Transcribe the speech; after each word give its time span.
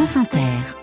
France 0.00 0.16
Inter. 0.16 0.79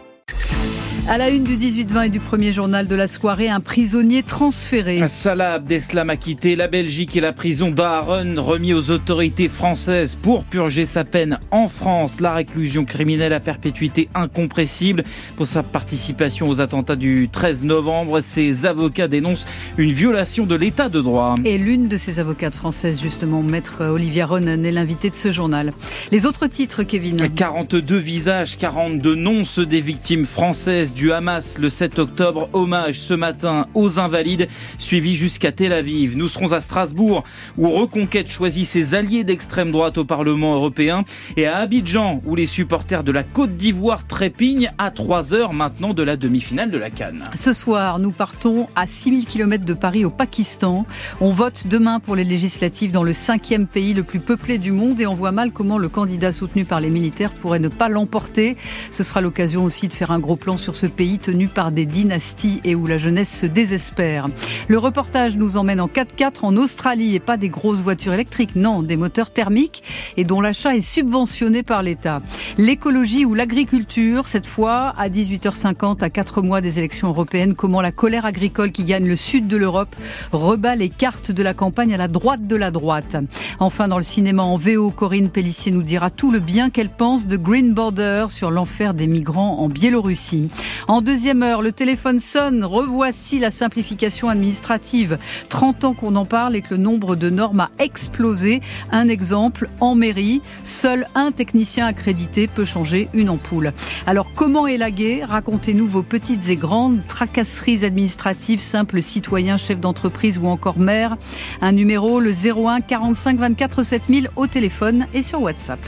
À 1.10 1.18
la 1.18 1.30
une 1.30 1.46
du 1.46 1.56
18-20 1.56 2.08
et 2.08 2.10
du 2.10 2.20
premier 2.20 2.52
journal 2.52 2.86
de 2.86 2.94
la 2.94 3.08
soirée, 3.08 3.48
un 3.48 3.62
prisonnier 3.62 4.24
transféré. 4.24 5.08
Salah 5.08 5.54
Abdeslam 5.54 6.10
a 6.10 6.18
quitté 6.18 6.58
la 6.58 6.68
Belgique 6.68 7.16
et 7.16 7.22
la 7.22 7.32
prison 7.32 7.72
d'Aaron, 7.72 8.36
remis 8.44 8.74
aux 8.74 8.92
autorités 8.92 9.48
françaises 9.48 10.18
pour 10.22 10.44
purger 10.44 10.86
sa 10.86 11.06
peine 11.06 11.40
en 11.50 11.70
France. 11.70 12.20
La 12.20 12.34
réclusion 12.34 12.84
criminelle 12.84 13.32
à 13.32 13.40
perpétuité 13.40 14.10
incompressible 14.16 15.06
pour 15.38 15.48
sa 15.48 15.64
participation 15.64 16.50
aux 16.50 16.60
attentats 16.60 16.98
du 16.98 17.30
13 17.32 17.64
novembre. 17.64 18.20
Ses 18.20 18.66
avocats 18.66 19.08
dénoncent 19.08 19.48
une 19.78 19.94
violation 19.94 20.46
de 20.46 20.56
l'état 20.56 20.90
de 20.90 21.00
droit. 21.00 21.36
Et 21.46 21.58
l'une 21.58 21.88
de 21.88 21.96
ses 21.96 22.20
avocates 22.20 22.56
françaises, 22.56 23.02
justement, 23.02 23.44
maître 23.44 23.86
Olivia 23.86 24.26
Ronan, 24.26 24.62
est 24.62 24.72
l'invitée 24.74 25.10
de 25.10 25.16
ce 25.16 25.32
journal. 25.32 25.72
Les 26.12 26.26
autres 26.26 26.48
titres, 26.48 26.84
Kevin? 26.84 27.30
42 27.34 27.96
visages, 27.96 28.58
42 28.58 29.16
noms, 29.16 29.46
ceux 29.46 29.66
des 29.66 29.80
victimes 29.80 30.26
françaises 30.26 30.96
du 30.98 31.12
Hamas 31.12 31.60
le 31.60 31.70
7 31.70 32.00
octobre. 32.00 32.50
Hommage 32.54 33.00
ce 33.00 33.14
matin 33.14 33.68
aux 33.76 34.00
invalides, 34.00 34.48
suivi 34.80 35.16
jusqu'à 35.16 35.52
Tel 35.52 35.72
Aviv. 35.72 36.18
Nous 36.18 36.28
serons 36.28 36.54
à 36.54 36.60
Strasbourg, 36.60 37.24
où 37.56 37.70
Reconquête 37.70 38.32
choisit 38.32 38.66
ses 38.66 38.96
alliés 38.96 39.24
d'extrême 39.24 39.72
droite 39.72 40.00
au 40.00 40.06
Parlement 40.06 40.56
européen, 40.56 41.06
et 41.36 41.46
à 41.46 41.58
Abidjan, 41.58 42.24
où 42.26 42.34
les 42.34 42.48
supporters 42.48 43.04
de 43.04 43.12
la 43.12 43.22
Côte 43.22 43.56
d'Ivoire 43.58 44.08
trépignent 44.08 44.72
à 44.80 44.90
3 44.90 45.36
heures 45.36 45.54
maintenant 45.54 45.94
de 45.94 46.02
la 46.02 46.18
demi-finale 46.18 46.72
de 46.72 46.80
la 46.80 46.90
Cannes. 46.90 47.26
Ce 47.36 47.54
soir, 47.54 48.00
nous 48.00 48.12
partons 48.12 48.66
à 48.76 48.88
6000 48.88 49.26
km 49.26 49.66
de 49.66 49.76
Paris 49.76 50.04
au 50.04 50.10
Pakistan. 50.10 50.88
On 51.22 51.32
vote 51.32 51.68
demain 51.68 52.00
pour 52.00 52.16
les 52.16 52.24
législatives 52.24 52.92
dans 52.92 53.04
le 53.04 53.14
cinquième 53.14 53.68
pays 53.68 53.94
le 53.94 54.02
plus 54.02 54.20
peuplé 54.20 54.58
du 54.58 54.72
monde 54.72 55.00
et 55.00 55.06
on 55.06 55.14
voit 55.14 55.32
mal 55.32 55.52
comment 55.52 55.78
le 55.78 55.90
candidat 55.90 56.32
soutenu 56.32 56.66
par 56.66 56.82
les 56.82 56.90
militaires 56.90 57.34
pourrait 57.34 57.60
ne 57.60 57.70
pas 57.70 57.88
l'emporter. 57.88 58.58
Ce 58.90 59.04
sera 59.04 59.22
l'occasion 59.22 59.64
aussi 59.64 59.88
de 59.88 59.94
faire 59.94 60.10
un 60.10 60.20
gros 60.20 60.38
plan 60.38 60.58
sur 60.58 60.76
ce 60.76 60.87
pays 60.90 61.20
tenu 61.20 61.48
par 61.48 61.72
des 61.72 61.86
dynasties 61.86 62.62
et 62.64 62.76
où 62.76 62.88
la 62.88 62.98
jeunesse 62.98 63.40
se 63.40 63.46
désespère. 63.46 64.28
Le 64.68 64.78
reportage 64.78 65.38
nous 65.38 65.58
emmène 65.58 65.82
en 65.82 65.88
4x4 65.88 66.44
en 66.44 66.58
Australie 66.58 67.16
et 67.16 67.20
pas 67.20 67.38
des 67.38 67.50
grosses 67.50 67.82
voitures 67.82 68.14
électriques, 68.14 68.56
non, 68.56 68.84
des 68.84 68.98
moteurs 68.98 69.32
thermiques 69.32 69.84
et 70.18 70.24
dont 70.24 70.42
l'achat 70.42 70.76
est 70.76 70.82
subventionné 70.82 71.64
par 71.64 71.84
l'État. 71.84 72.22
L'écologie 72.58 73.26
ou 73.26 73.34
l'agriculture, 73.34 74.28
cette 74.28 74.46
fois 74.46 74.94
à 74.98 75.10
18h50 75.10 76.04
à 76.04 76.10
4 76.10 76.42
mois 76.42 76.62
des 76.62 76.80
élections 76.80 77.10
européennes, 77.10 77.56
comment 77.56 77.82
la 77.82 77.92
colère 77.92 78.26
agricole 78.26 78.72
qui 78.72 78.84
gagne 78.84 79.08
le 79.08 79.16
sud 79.16 79.48
de 79.48 79.58
l'Europe 79.58 79.96
rebat 80.32 80.76
les 80.76 80.90
cartes 80.90 81.32
de 81.32 81.44
la 81.44 81.54
campagne 81.54 81.94
à 81.94 81.98
la 81.98 82.08
droite 82.08 82.48
de 82.48 82.56
la 82.56 82.72
droite. 82.72 83.18
Enfin, 83.60 83.88
dans 83.88 83.98
le 83.98 84.04
cinéma 84.04 84.44
en 84.44 84.58
VO, 84.58 84.92
Corinne 84.92 85.30
Pellissier 85.30 85.72
nous 85.72 85.84
dira 85.84 86.10
tout 86.10 86.32
le 86.32 86.40
bien 86.40 86.70
qu'elle 86.70 86.90
pense 86.90 87.28
de 87.28 87.38
Green 87.38 87.74
Border 87.74 88.28
sur 88.30 88.52
l'enfer 88.52 88.94
des 88.94 89.08
migrants 89.08 89.60
en 89.60 89.70
Biélorussie. 89.70 90.50
En 90.88 91.02
deuxième 91.02 91.44
heure, 91.44 91.62
le 91.62 91.72
téléphone 91.72 92.20
sonne. 92.20 92.64
Revoici 92.64 93.40
la 93.40 93.52
simplification 93.52 94.30
administrative. 94.30 95.18
30 95.50 95.84
ans 95.84 95.94
qu'on 95.94 96.16
en 96.16 96.26
parle 96.26 96.56
et 96.56 96.62
que 96.62 96.76
le 96.76 96.78
nombre 96.78 97.16
de 97.16 97.30
normes 97.30 97.62
a 97.62 97.70
explosé. 97.80 98.62
Un 98.92 99.08
exemple, 99.08 99.70
en 99.80 99.96
mairie, 99.96 100.42
seul 100.64 101.08
un 101.16 101.32
technicien 101.32 101.86
accrédité 101.86 102.48
peut 102.48 102.66
changer 102.66 103.10
une 103.14 103.30
ampoule. 103.30 103.74
Alors 104.06 104.32
comment 104.36 104.68
élaguer 104.68 105.24
Racontez-nous 105.24 105.88
vos 105.88 106.04
petites 106.04 106.50
et 106.50 106.56
grandes 106.56 107.06
tracasseries 107.08 107.86
administratives, 107.86 108.62
simples 108.62 109.02
citoyens, 109.02 109.58
chefs 109.58 109.80
d'entreprise 109.80 110.38
ou 110.38 110.48
encore 110.48 110.80
maires. 110.80 111.18
Un 111.62 111.72
numéro, 111.72 112.20
le 112.20 112.32
01 112.32 112.82
45 112.82 113.38
24 113.38 113.84
7000 113.84 114.30
au 114.36 114.48
téléphone 114.48 115.08
et 115.14 115.22
sur 115.22 115.42
WhatsApp. 115.42 115.80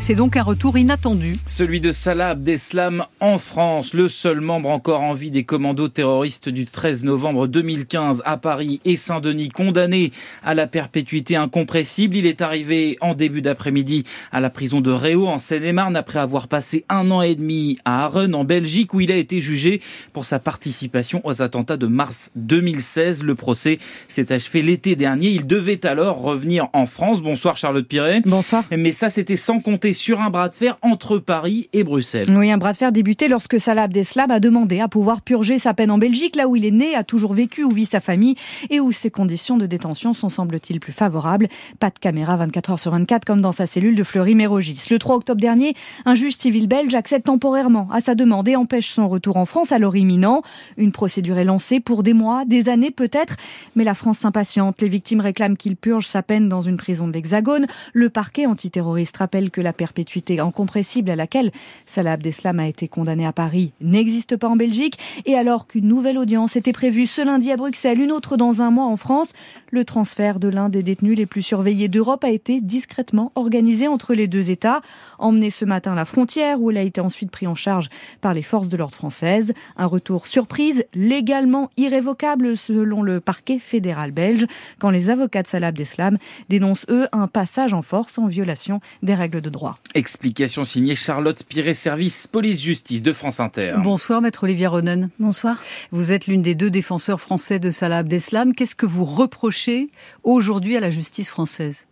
C'est 0.00 0.14
donc 0.14 0.36
un 0.36 0.42
retour 0.42 0.76
inattendu. 0.76 1.32
Celui 1.46 1.80
de 1.80 1.92
Salah 1.92 2.30
Abdeslam 2.30 3.06
en 3.20 3.38
France, 3.38 3.94
le 3.94 4.10
seul 4.10 4.42
membre 4.42 4.68
encore 4.68 5.00
en 5.00 5.14
vie 5.14 5.30
des 5.30 5.44
commandos 5.44 5.88
terroristes 5.88 6.50
du 6.50 6.66
13 6.66 7.04
novembre 7.04 7.46
2015 7.46 8.22
à 8.26 8.36
Paris 8.36 8.82
et 8.84 8.96
Saint-Denis, 8.96 9.48
condamné 9.48 10.12
à 10.44 10.52
la 10.52 10.66
perpétuité 10.66 11.36
incompressible. 11.36 12.16
Il 12.16 12.26
est 12.26 12.42
arrivé 12.42 12.98
en 13.00 13.14
début 13.14 13.40
d'après-midi 13.40 14.04
à 14.30 14.40
la 14.40 14.50
prison 14.50 14.82
de 14.82 14.90
Réau 14.90 15.26
en 15.26 15.38
Seine-et-Marne 15.38 15.96
après 15.96 16.18
avoir 16.18 16.46
passé 16.46 16.84
un 16.90 17.10
an 17.10 17.22
et 17.22 17.34
demi 17.34 17.78
à 17.86 18.04
Arun 18.04 18.34
en 18.34 18.44
Belgique 18.44 18.92
où 18.92 19.00
il 19.00 19.10
a 19.10 19.16
été 19.16 19.40
jugé 19.40 19.80
pour 20.12 20.26
sa 20.26 20.38
participation 20.38 21.22
aux 21.24 21.40
attentats 21.40 21.78
de 21.78 21.86
mars 21.86 22.30
2016. 22.36 23.22
Le 23.22 23.34
procès 23.34 23.78
s'est 24.08 24.30
achevé 24.32 24.60
l'été 24.60 24.96
dernier. 24.96 25.28
Il 25.28 25.46
devait 25.46 25.86
alors 25.86 26.20
revenir 26.20 26.68
en 26.74 26.84
France. 26.84 27.22
Bonsoir 27.22 27.56
Charlotte 27.56 27.88
Piret. 27.88 28.20
Bonsoir. 28.26 28.64
Mais 28.70 28.92
ça 28.92 29.08
c'était 29.14 29.36
sans 29.36 29.60
compter 29.60 29.92
sur 29.92 30.20
un 30.20 30.28
bras 30.28 30.48
de 30.48 30.56
fer 30.56 30.76
entre 30.82 31.18
Paris 31.18 31.68
et 31.72 31.84
Bruxelles. 31.84 32.26
Oui, 32.36 32.50
un 32.50 32.58
bras 32.58 32.72
de 32.72 32.78
fer 32.78 32.90
débuté 32.90 33.28
lorsque 33.28 33.60
Salah 33.60 33.84
Abdeslam 33.84 34.32
a 34.32 34.40
demandé 34.40 34.80
à 34.80 34.88
pouvoir 34.88 35.22
purger 35.22 35.58
sa 35.58 35.72
peine 35.72 35.92
en 35.92 35.98
Belgique, 35.98 36.34
là 36.34 36.48
où 36.48 36.56
il 36.56 36.64
est 36.64 36.72
né, 36.72 36.96
a 36.96 37.04
toujours 37.04 37.32
vécu, 37.32 37.62
où 37.62 37.70
vit 37.70 37.86
sa 37.86 38.00
famille 38.00 38.34
et 38.70 38.80
où 38.80 38.90
ses 38.90 39.10
conditions 39.10 39.56
de 39.56 39.66
détention 39.66 40.14
sont 40.14 40.28
semble-t-il 40.28 40.80
plus 40.80 40.92
favorables. 40.92 41.46
Pas 41.78 41.90
de 41.90 41.98
caméra 42.00 42.34
24 42.34 42.70
heures 42.70 42.80
sur 42.80 42.90
24 42.90 43.24
comme 43.24 43.40
dans 43.40 43.52
sa 43.52 43.66
cellule 43.66 43.94
de 43.94 44.02
Fleury-Mérogis. 44.02 44.86
Le 44.90 44.98
3 44.98 45.14
octobre 45.14 45.40
dernier, 45.40 45.74
un 46.06 46.16
juge 46.16 46.36
civil 46.36 46.66
belge 46.66 46.96
accède 46.96 47.22
temporairement 47.22 47.88
à 47.92 48.00
sa 48.00 48.16
demande 48.16 48.48
et 48.48 48.56
empêche 48.56 48.88
son 48.88 49.08
retour 49.08 49.36
en 49.36 49.46
France 49.46 49.70
alors 49.70 49.94
imminent. 49.94 50.42
Une 50.76 50.90
procédure 50.90 51.38
est 51.38 51.44
lancée 51.44 51.78
pour 51.78 52.02
des 52.02 52.14
mois, 52.14 52.44
des 52.44 52.68
années 52.68 52.90
peut-être, 52.90 53.36
mais 53.76 53.84
la 53.84 53.94
France 53.94 54.18
s'impatiente. 54.18 54.82
Les 54.82 54.88
victimes 54.88 55.20
réclament 55.20 55.56
qu'il 55.56 55.76
purge 55.76 56.08
sa 56.08 56.24
peine 56.24 56.48
dans 56.48 56.62
une 56.62 56.78
prison 56.78 57.06
de 57.06 57.12
l'Hexagone. 57.12 57.68
Le 57.92 58.10
parquet 58.10 58.46
antiterroriste 58.46 58.93
rappelle 59.16 59.50
que 59.50 59.60
la 59.60 59.72
perpétuité 59.72 60.40
incompressible 60.40 61.10
à 61.10 61.16
laquelle 61.16 61.50
Salah 61.86 62.12
Abdeslam 62.12 62.60
a 62.60 62.68
été 62.68 62.88
condamné 62.88 63.26
à 63.26 63.32
Paris 63.32 63.72
n'existe 63.80 64.36
pas 64.36 64.48
en 64.48 64.56
Belgique. 64.56 64.98
Et 65.26 65.34
alors 65.34 65.66
qu'une 65.66 65.88
nouvelle 65.88 66.18
audience 66.18 66.56
était 66.56 66.72
prévue 66.72 67.06
ce 67.06 67.22
lundi 67.22 67.50
à 67.52 67.56
Bruxelles, 67.56 68.00
une 68.00 68.12
autre 68.12 68.36
dans 68.36 68.62
un 68.62 68.70
mois 68.70 68.86
en 68.86 68.96
France, 68.96 69.32
le 69.70 69.84
transfert 69.84 70.38
de 70.38 70.48
l'un 70.48 70.68
des 70.68 70.82
détenus 70.82 71.16
les 71.16 71.26
plus 71.26 71.42
surveillés 71.42 71.88
d'Europe 71.88 72.24
a 72.24 72.30
été 72.30 72.60
discrètement 72.60 73.32
organisé 73.34 73.88
entre 73.88 74.14
les 74.14 74.28
deux 74.28 74.50
États. 74.50 74.82
Emmené 75.18 75.50
ce 75.50 75.64
matin 75.64 75.92
à 75.92 75.96
la 75.96 76.04
frontière 76.04 76.60
où 76.60 76.70
il 76.70 76.76
a 76.76 76.82
été 76.82 77.00
ensuite 77.00 77.30
pris 77.30 77.46
en 77.46 77.54
charge 77.54 77.88
par 78.20 78.34
les 78.34 78.42
forces 78.42 78.68
de 78.68 78.76
l'ordre 78.76 78.94
françaises. 78.94 79.52
Un 79.76 79.86
retour 79.86 80.26
surprise, 80.26 80.84
légalement 80.94 81.70
irrévocable 81.76 82.56
selon 82.56 83.02
le 83.02 83.20
parquet 83.20 83.58
fédéral 83.58 84.12
belge, 84.12 84.46
quand 84.78 84.90
les 84.90 85.10
avocats 85.10 85.42
de 85.42 85.48
Salah 85.48 85.68
Abdeslam 85.68 86.18
dénoncent 86.48 86.86
eux 86.88 87.08
un 87.12 87.26
passage 87.26 87.74
en 87.74 87.82
force 87.82 88.18
en 88.18 88.26
violation 88.26 88.80
des 89.02 89.14
règles 89.14 89.40
de 89.40 89.50
droit. 89.50 89.78
Explication 89.94 90.64
signée 90.64 90.94
Charlotte 90.94 91.42
Piret, 91.44 91.74
service 91.74 92.26
police-justice 92.26 93.02
de 93.02 93.12
France 93.12 93.40
Inter. 93.40 93.74
Bonsoir, 93.82 94.20
maître 94.20 94.44
Olivier 94.44 94.66
Ronen. 94.66 95.10
Bonsoir. 95.18 95.62
Vous 95.90 96.12
êtes 96.12 96.26
l'une 96.26 96.42
des 96.42 96.54
deux 96.54 96.70
défenseurs 96.70 97.20
français 97.20 97.58
de 97.58 97.70
Salah 97.70 97.98
Abdeslam. 97.98 98.54
Qu'est-ce 98.54 98.74
que 98.74 98.86
vous 98.86 99.04
reprochez 99.04 99.88
aujourd'hui 100.22 100.76
à 100.76 100.80
la 100.80 100.90
justice 100.90 101.28
française? 101.28 101.86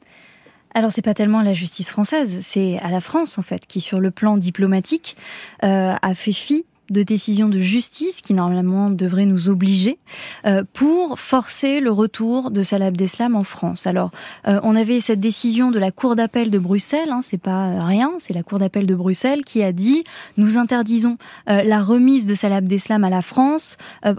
Alors 0.75 0.91
c'est 0.91 1.03
pas 1.03 1.15
tellement 1.15 1.43
la 1.43 1.53
justice 1.53 1.91
française, 1.91 2.39
c'est 2.41 2.79
à 2.81 2.91
la 2.91 3.01
France 3.01 3.37
en 3.37 3.43
fait 3.43 3.67
qui 3.67 3.81
sur 3.81 4.01
le 4.01 4.11
plan 4.11 4.39
diplomatique 4.39 5.17
euh, 5.65 5.95
a 6.01 6.15
fait 6.15 6.33
fi 6.33 6.65
de 6.93 7.03
décision 7.03 7.49
de 7.49 7.59
justice 7.59 8.21
qui 8.21 8.35
normalement 8.35 8.91
devrait 8.91 9.27
nous 9.27 9.49
obliger 9.49 9.99
euh, 10.47 10.63
pour 10.73 11.19
forcer 11.19 11.81
le 11.81 11.91
retour 11.91 12.51
de 12.51 12.63
Salah 12.63 12.87
Abdeslam 12.87 13.35
en 13.35 13.45
France. 13.45 13.87
Alors, 13.87 14.11
euh, 14.47 14.61
on 14.63 14.77
avait 14.77 15.01
cette 15.01 15.21
décision 15.21 15.71
de 15.71 15.79
la 15.79 15.91
Cour 15.91 16.17
d'appel 16.17 16.51
de 16.51 16.59
Bruxelles, 16.59 17.11
hein, 17.11 17.21
c'est 17.23 17.41
pas 17.41 17.85
rien, 17.85 18.13
c'est 18.19 18.35
la 18.35 18.43
Cour 18.43 18.59
d'appel 18.59 18.87
de 18.87 18.95
Bruxelles 18.95 19.45
qui 19.45 19.63
a 19.63 19.73
dit 19.73 20.05
nous 20.37 20.59
interdisons 20.59 21.17
euh, 21.49 21.63
la 21.63 21.81
remise 21.81 22.27
de 22.27 22.35
Salah 22.35 22.57
Abdeslam 22.57 23.05
à 23.05 23.11
la 23.11 23.23
France 23.23 23.77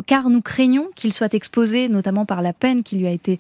car 0.08 0.30
nous 0.30 0.42
craignons 0.42 0.88
qu'il 0.96 1.14
soit 1.14 1.34
exposé, 1.34 1.90
notamment 1.90 2.26
par 2.26 2.42
la 2.42 2.54
peine 2.54 2.84
qui 2.84 2.98
lui 2.98 3.08
a 3.08 3.12
été 3.12 3.40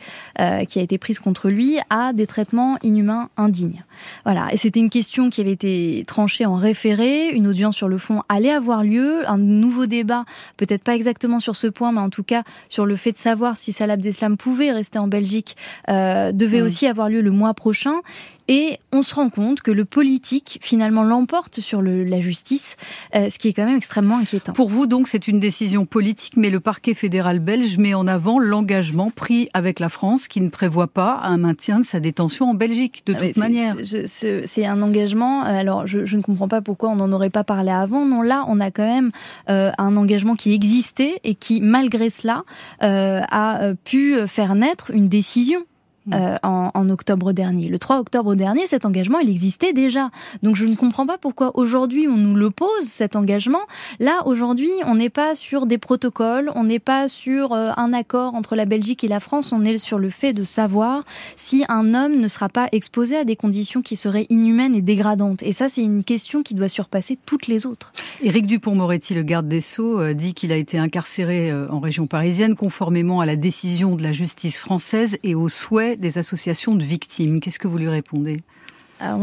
qui 0.67 0.79
a 0.79 0.81
été 0.81 0.97
prise 0.97 1.19
contre 1.19 1.49
lui, 1.49 1.77
à 1.89 2.13
des 2.13 2.27
traitements 2.27 2.77
inhumains 2.83 3.29
indignes. 3.37 3.83
Voilà, 4.25 4.47
et 4.51 4.57
c'était 4.57 4.79
une 4.79 4.89
question 4.89 5.29
qui 5.29 5.41
avait 5.41 5.51
été 5.51 6.03
tranchée 6.05 6.45
en 6.45 6.55
référé, 6.55 7.29
une 7.29 7.47
audience 7.47 7.75
sur 7.75 7.87
le 7.87 7.97
fond 7.97 8.21
allait 8.29 8.51
avoir 8.51 8.83
lieu 8.83 9.22
un 9.27 9.37
nouveau 9.37 9.85
débat, 9.85 10.25
peut-être 10.57 10.83
pas 10.83 10.95
exactement 10.95 11.39
sur 11.39 11.55
ce 11.55 11.67
point, 11.67 11.91
mais 11.91 11.99
en 12.01 12.09
tout 12.09 12.23
cas 12.23 12.43
sur 12.69 12.85
le 12.85 12.95
fait 12.95 13.11
de 13.11 13.17
savoir 13.17 13.57
si 13.57 13.73
Salah 13.73 13.93
Abdeslam 13.93 14.37
pouvait 14.37 14.71
rester 14.71 14.99
en 14.99 15.07
Belgique, 15.07 15.55
euh, 15.89 16.31
devait 16.31 16.61
mm. 16.61 16.65
aussi 16.65 16.87
avoir 16.87 17.09
lieu 17.09 17.21
le 17.21 17.31
mois 17.31 17.53
prochain. 17.53 18.01
Et 18.47 18.77
on 18.91 19.01
se 19.01 19.15
rend 19.15 19.29
compte 19.29 19.61
que 19.61 19.71
le 19.71 19.85
politique, 19.85 20.59
finalement, 20.61 21.03
l'emporte 21.03 21.59
sur 21.59 21.81
le, 21.81 22.03
la 22.03 22.19
justice, 22.19 22.75
euh, 23.15 23.29
ce 23.29 23.39
qui 23.39 23.47
est 23.47 23.53
quand 23.53 23.65
même 23.65 23.77
extrêmement 23.77 24.17
inquiétant. 24.17 24.53
Pour 24.53 24.69
vous, 24.69 24.85
donc, 24.85 25.07
c'est 25.07 25.27
une 25.27 25.39
décision 25.39 25.85
politique, 25.85 26.33
mais 26.35 26.49
le 26.49 26.59
parquet 26.59 26.93
fédéral 26.93 27.39
belge 27.39 27.77
met 27.77 27.93
en 27.93 28.05
avant 28.07 28.39
l'engagement 28.39 29.11
pris 29.11 29.49
avec 29.53 29.79
la 29.79 29.89
France 29.89 30.27
qui 30.27 30.41
ne 30.41 30.49
prévoit 30.49 30.87
pas 30.87 31.21
un 31.23 31.37
maintien 31.37 31.79
de 31.79 31.85
sa 31.85 31.99
détention 31.99 32.49
en 32.49 32.53
Belgique, 32.53 33.03
de 33.05 33.13
ah, 33.17 33.25
toute 33.25 33.37
manière. 33.37 33.75
C'est 34.05 34.65
un 34.65 34.81
engagement, 34.81 35.45
euh, 35.45 35.59
alors 35.59 35.87
je, 35.87 36.05
je, 36.05 36.17
ne 36.17 36.21
comprends 36.21 36.47
pas 36.47 36.61
pourquoi 36.61 36.89
on 36.89 36.95
n'en 36.95 37.11
aurait 37.11 37.29
pas 37.29 37.43
parlé 37.43 37.71
avant. 37.71 38.05
Non, 38.05 38.21
là, 38.21 38.45
on 38.47 38.59
a 38.59 38.71
quand 38.71 38.85
même 38.85 39.11
euh, 39.49 39.71
un 39.77 39.95
engagement 39.95 40.35
qui 40.35 40.53
existait 40.53 41.19
et 41.23 41.35
qui, 41.35 41.61
malgré 41.61 42.09
cela, 42.09 42.43
euh, 42.81 43.21
a 43.29 43.73
pu 43.83 44.15
faire 44.27 44.55
naître 44.55 44.91
une 44.91 45.07
décision. 45.07 45.63
Euh, 46.11 46.37
en, 46.43 46.89
octobre 46.89 47.31
dernier. 47.31 47.69
Le 47.69 47.79
3 47.79 47.99
octobre 47.99 48.35
dernier, 48.35 48.67
cet 48.67 48.85
engagement, 48.85 49.19
il 49.19 49.29
existait 49.29 49.71
déjà. 49.71 50.09
Donc 50.41 50.57
je 50.57 50.65
ne 50.65 50.75
comprends 50.75 51.05
pas 51.05 51.17
pourquoi 51.17 51.57
aujourd'hui 51.57 52.09
on 52.09 52.17
nous 52.17 52.35
le 52.35 52.49
pose, 52.49 52.83
cet 52.83 53.15
engagement. 53.15 53.61
Là, 54.01 54.21
aujourd'hui, 54.25 54.69
on 54.85 54.95
n'est 54.95 55.09
pas 55.09 55.33
sur 55.33 55.65
des 55.65 55.77
protocoles, 55.77 56.51
on 56.55 56.65
n'est 56.65 56.79
pas 56.79 57.07
sur 57.07 57.53
euh, 57.53 57.71
un 57.77 57.93
accord 57.93 58.35
entre 58.35 58.57
la 58.57 58.65
Belgique 58.65 59.05
et 59.05 59.07
la 59.07 59.21
France, 59.21 59.53
on 59.53 59.63
est 59.63 59.77
sur 59.77 59.97
le 59.97 60.09
fait 60.09 60.33
de 60.33 60.43
savoir 60.43 61.03
si 61.37 61.63
un 61.69 61.93
homme 61.93 62.19
ne 62.19 62.27
sera 62.27 62.49
pas 62.49 62.67
exposé 62.73 63.15
à 63.15 63.23
des 63.23 63.37
conditions 63.37 63.81
qui 63.81 63.95
seraient 63.95 64.25
inhumaines 64.29 64.75
et 64.75 64.81
dégradantes. 64.81 65.41
Et 65.41 65.53
ça, 65.53 65.69
c'est 65.69 65.83
une 65.83 66.03
question 66.03 66.43
qui 66.43 66.53
doit 66.53 66.69
surpasser 66.69 67.17
toutes 67.25 67.47
les 67.47 67.65
autres. 67.65 67.93
Éric 68.21 68.45
Dupont-Moretti, 68.45 69.13
le 69.13 69.23
garde 69.23 69.47
des 69.47 69.61
Sceaux, 69.61 70.01
euh, 70.01 70.13
dit 70.13 70.33
qu'il 70.33 70.51
a 70.51 70.57
été 70.57 70.77
incarcéré 70.77 71.53
en 71.53 71.79
région 71.79 72.07
parisienne 72.07 72.55
conformément 72.55 73.21
à 73.21 73.25
la 73.25 73.37
décision 73.37 73.95
de 73.95 74.03
la 74.03 74.11
justice 74.11 74.57
française 74.57 75.17
et 75.23 75.33
au 75.33 75.47
souhait 75.47 75.92
des 75.99 76.17
associations 76.17 76.75
de 76.75 76.83
victimes. 76.83 77.39
Qu'est-ce 77.39 77.59
que 77.59 77.67
vous 77.67 77.77
lui 77.77 77.89
répondez? 77.89 78.41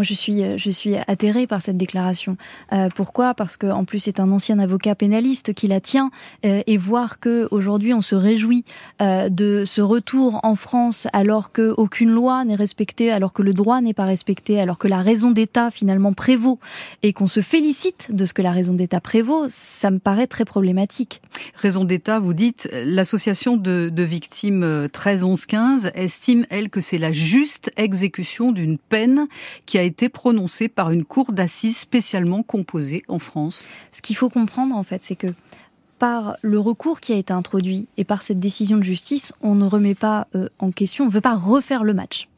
Je 0.02 0.14
suis, 0.14 0.42
euh, 0.42 0.56
je 0.56 0.70
suis 0.70 0.96
atterrée 1.06 1.46
par 1.46 1.62
cette 1.62 1.76
déclaration. 1.76 2.36
Euh, 2.72 2.88
pourquoi? 2.94 3.34
Parce 3.34 3.56
qu'en 3.56 3.84
plus, 3.84 4.00
c'est 4.00 4.20
un 4.20 4.30
ancien 4.30 4.58
avocat 4.58 4.94
pénaliste 4.94 5.54
qui 5.54 5.66
la 5.66 5.80
tient. 5.80 6.10
Euh, 6.44 6.62
et 6.66 6.76
voir 6.76 7.20
que 7.20 7.48
aujourd'hui, 7.50 7.94
on 7.94 8.02
se 8.02 8.14
réjouit 8.14 8.64
de 9.00 9.64
ce 9.66 9.80
retour 9.80 10.40
en 10.42 10.54
France 10.54 11.06
alors 11.12 11.52
qu'aucune 11.52 12.10
loi 12.10 12.44
n'est 12.44 12.54
respectée, 12.54 13.10
alors 13.10 13.32
que 13.32 13.42
le 13.42 13.54
droit 13.54 13.80
n'est 13.80 13.94
pas 13.94 14.04
respecté, 14.04 14.60
alors 14.60 14.78
que 14.78 14.88
la 14.88 15.02
raison 15.02 15.30
d'État 15.30 15.70
finalement 15.70 16.12
prévaut, 16.12 16.58
et 17.02 17.12
qu'on 17.12 17.26
se 17.26 17.40
félicite 17.40 18.08
de 18.10 18.26
ce 18.26 18.32
que 18.32 18.42
la 18.42 18.52
raison 18.52 18.74
d'État 18.74 19.00
prévaut, 19.00 19.46
ça 19.48 19.90
me 19.90 19.98
paraît 19.98 20.26
très 20.26 20.44
problématique. 20.44 21.22
Raison 21.56 21.84
d'État, 21.84 22.18
vous 22.18 22.34
dites, 22.34 22.68
l'association 22.72 23.56
de, 23.56 23.90
de 23.92 24.02
victimes 24.02 24.88
13 24.92 25.24
11 25.24 25.46
15 25.46 25.90
estime, 25.94 26.46
elle, 26.50 26.68
que 26.68 26.80
c'est 26.80 26.98
la 26.98 27.12
juste 27.12 27.72
exécution 27.76 28.52
d'une 28.52 28.78
peine 28.78 29.26
qui 29.70 29.78
a 29.78 29.84
été 29.84 30.08
prononcé 30.08 30.66
par 30.66 30.90
une 30.90 31.04
cour 31.04 31.30
d'assises 31.30 31.76
spécialement 31.76 32.42
composée 32.42 33.04
en 33.06 33.20
France. 33.20 33.68
Ce 33.92 34.02
qu'il 34.02 34.16
faut 34.16 34.28
comprendre, 34.28 34.74
en 34.74 34.82
fait, 34.82 35.04
c'est 35.04 35.14
que 35.14 35.28
par 36.00 36.34
le 36.42 36.58
recours 36.58 36.98
qui 36.98 37.12
a 37.12 37.16
été 37.16 37.32
introduit 37.32 37.86
et 37.96 38.02
par 38.02 38.24
cette 38.24 38.40
décision 38.40 38.78
de 38.78 38.82
justice, 38.82 39.32
on 39.42 39.54
ne 39.54 39.64
remet 39.64 39.94
pas 39.94 40.26
euh, 40.34 40.48
en 40.58 40.72
question, 40.72 41.04
on 41.04 41.06
ne 41.06 41.12
veut 41.12 41.20
pas 41.20 41.36
refaire 41.36 41.84
le 41.84 41.94
match. 41.94 42.28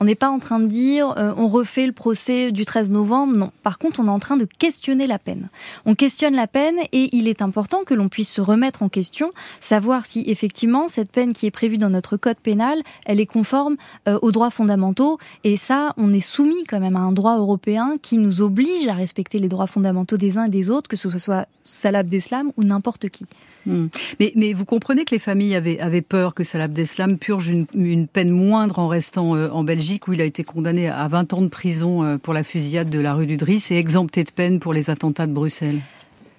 On 0.00 0.06
n'est 0.06 0.14
pas 0.14 0.30
en 0.30 0.38
train 0.38 0.60
de 0.60 0.66
dire 0.66 1.14
euh, 1.18 1.34
on 1.36 1.48
refait 1.48 1.86
le 1.86 1.92
procès 1.92 2.52
du 2.52 2.64
13 2.64 2.90
novembre. 2.90 3.36
Non. 3.36 3.52
Par 3.62 3.78
contre, 3.78 4.00
on 4.00 4.06
est 4.06 4.10
en 4.10 4.18
train 4.18 4.38
de 4.38 4.46
questionner 4.46 5.06
la 5.06 5.18
peine. 5.18 5.50
On 5.84 5.94
questionne 5.94 6.34
la 6.34 6.46
peine 6.46 6.76
et 6.92 7.14
il 7.14 7.28
est 7.28 7.42
important 7.42 7.84
que 7.84 7.92
l'on 7.92 8.08
puisse 8.08 8.32
se 8.32 8.40
remettre 8.40 8.82
en 8.82 8.88
question, 8.88 9.30
savoir 9.60 10.06
si 10.06 10.24
effectivement 10.26 10.88
cette 10.88 11.12
peine 11.12 11.34
qui 11.34 11.44
est 11.44 11.50
prévue 11.50 11.76
dans 11.76 11.90
notre 11.90 12.16
code 12.16 12.38
pénal, 12.38 12.80
elle 13.04 13.20
est 13.20 13.26
conforme 13.26 13.76
euh, 14.08 14.18
aux 14.22 14.32
droits 14.32 14.50
fondamentaux. 14.50 15.18
Et 15.44 15.58
ça, 15.58 15.92
on 15.98 16.14
est 16.14 16.20
soumis 16.20 16.64
quand 16.66 16.80
même 16.80 16.96
à 16.96 17.00
un 17.00 17.12
droit 17.12 17.36
européen 17.36 17.96
qui 18.00 18.16
nous 18.16 18.40
oblige 18.40 18.88
à 18.88 18.94
respecter 18.94 19.38
les 19.38 19.48
droits 19.48 19.66
fondamentaux 19.66 20.16
des 20.16 20.38
uns 20.38 20.44
et 20.44 20.50
des 20.50 20.70
autres, 20.70 20.88
que 20.88 20.96
ce 20.96 21.10
soit 21.18 21.46
Salah 21.64 21.98
Abdeslam 21.98 22.52
ou 22.56 22.64
n'importe 22.64 23.10
qui. 23.10 23.26
Hmm. 23.66 23.88
Mais, 24.18 24.52
vous 24.54 24.64
comprenez 24.64 25.04
que 25.04 25.14
les 25.14 25.18
familles 25.18 25.54
avaient, 25.54 26.00
peur 26.00 26.34
que 26.34 26.44
Salah 26.44 26.64
Abdeslam 26.64 27.18
purge 27.18 27.48
une, 27.48 27.66
une 27.74 28.06
peine 28.06 28.30
moindre 28.30 28.78
en 28.78 28.88
restant 28.88 29.36
euh, 29.36 29.50
en 29.50 29.64
Belgique? 29.64 29.89
Où 30.06 30.12
il 30.12 30.20
a 30.20 30.24
été 30.24 30.44
condamné 30.44 30.88
à 30.88 31.08
20 31.08 31.32
ans 31.32 31.42
de 31.42 31.48
prison 31.48 32.04
euh, 32.04 32.18
pour 32.18 32.34
la 32.34 32.42
fusillade 32.42 32.90
de 32.90 33.00
la 33.00 33.14
rue 33.14 33.26
du 33.26 33.36
Driss 33.36 33.70
et 33.70 33.76
exempté 33.76 34.24
de 34.24 34.30
peine 34.30 34.60
pour 34.60 34.72
les 34.72 34.90
attentats 34.90 35.26
de 35.26 35.32
Bruxelles. 35.32 35.80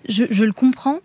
Je, 0.08 0.26
je 0.30 0.44
le 0.46 0.54
comprends. 0.54 1.00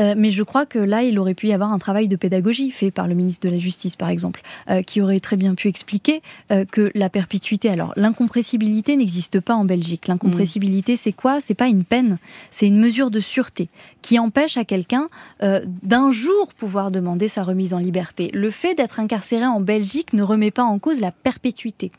Euh, 0.00 0.14
mais 0.16 0.30
je 0.30 0.42
crois 0.42 0.66
que 0.66 0.78
là, 0.78 1.02
il 1.02 1.18
aurait 1.18 1.34
pu 1.34 1.48
y 1.48 1.52
avoir 1.52 1.72
un 1.72 1.78
travail 1.78 2.08
de 2.08 2.16
pédagogie 2.16 2.70
fait 2.70 2.90
par 2.90 3.06
le 3.06 3.14
ministre 3.14 3.46
de 3.46 3.52
la 3.52 3.58
Justice, 3.58 3.96
par 3.96 4.08
exemple, 4.08 4.40
euh, 4.70 4.82
qui 4.82 5.00
aurait 5.00 5.20
très 5.20 5.36
bien 5.36 5.54
pu 5.54 5.68
expliquer 5.68 6.22
euh, 6.50 6.64
que 6.64 6.90
la 6.94 7.10
perpétuité. 7.10 7.68
Alors, 7.68 7.92
l'incompressibilité 7.96 8.96
n'existe 8.96 9.40
pas 9.40 9.54
en 9.54 9.64
Belgique. 9.64 10.08
L'incompressibilité, 10.08 10.96
c'est 10.96 11.12
quoi? 11.12 11.40
C'est 11.40 11.54
pas 11.54 11.68
une 11.68 11.84
peine, 11.84 12.18
c'est 12.50 12.66
une 12.66 12.78
mesure 12.78 13.10
de 13.10 13.20
sûreté 13.20 13.68
qui 14.02 14.18
empêche 14.18 14.56
à 14.56 14.64
quelqu'un 14.64 15.08
d'un 15.40 16.10
jour 16.10 16.54
pouvoir 16.56 16.90
demander 16.90 17.28
sa 17.28 17.42
remise 17.42 17.74
en 17.74 17.78
liberté. 17.78 18.30
Le 18.32 18.50
fait 18.50 18.74
d'être 18.74 18.98
incarcéré 18.98 19.46
en 19.46 19.60
Belgique 19.60 20.14
ne 20.14 20.22
remet 20.22 20.50
pas 20.50 20.62
en 20.62 20.78
cause 20.78 21.00
la 21.00 21.12
perpétuité. 21.12 21.92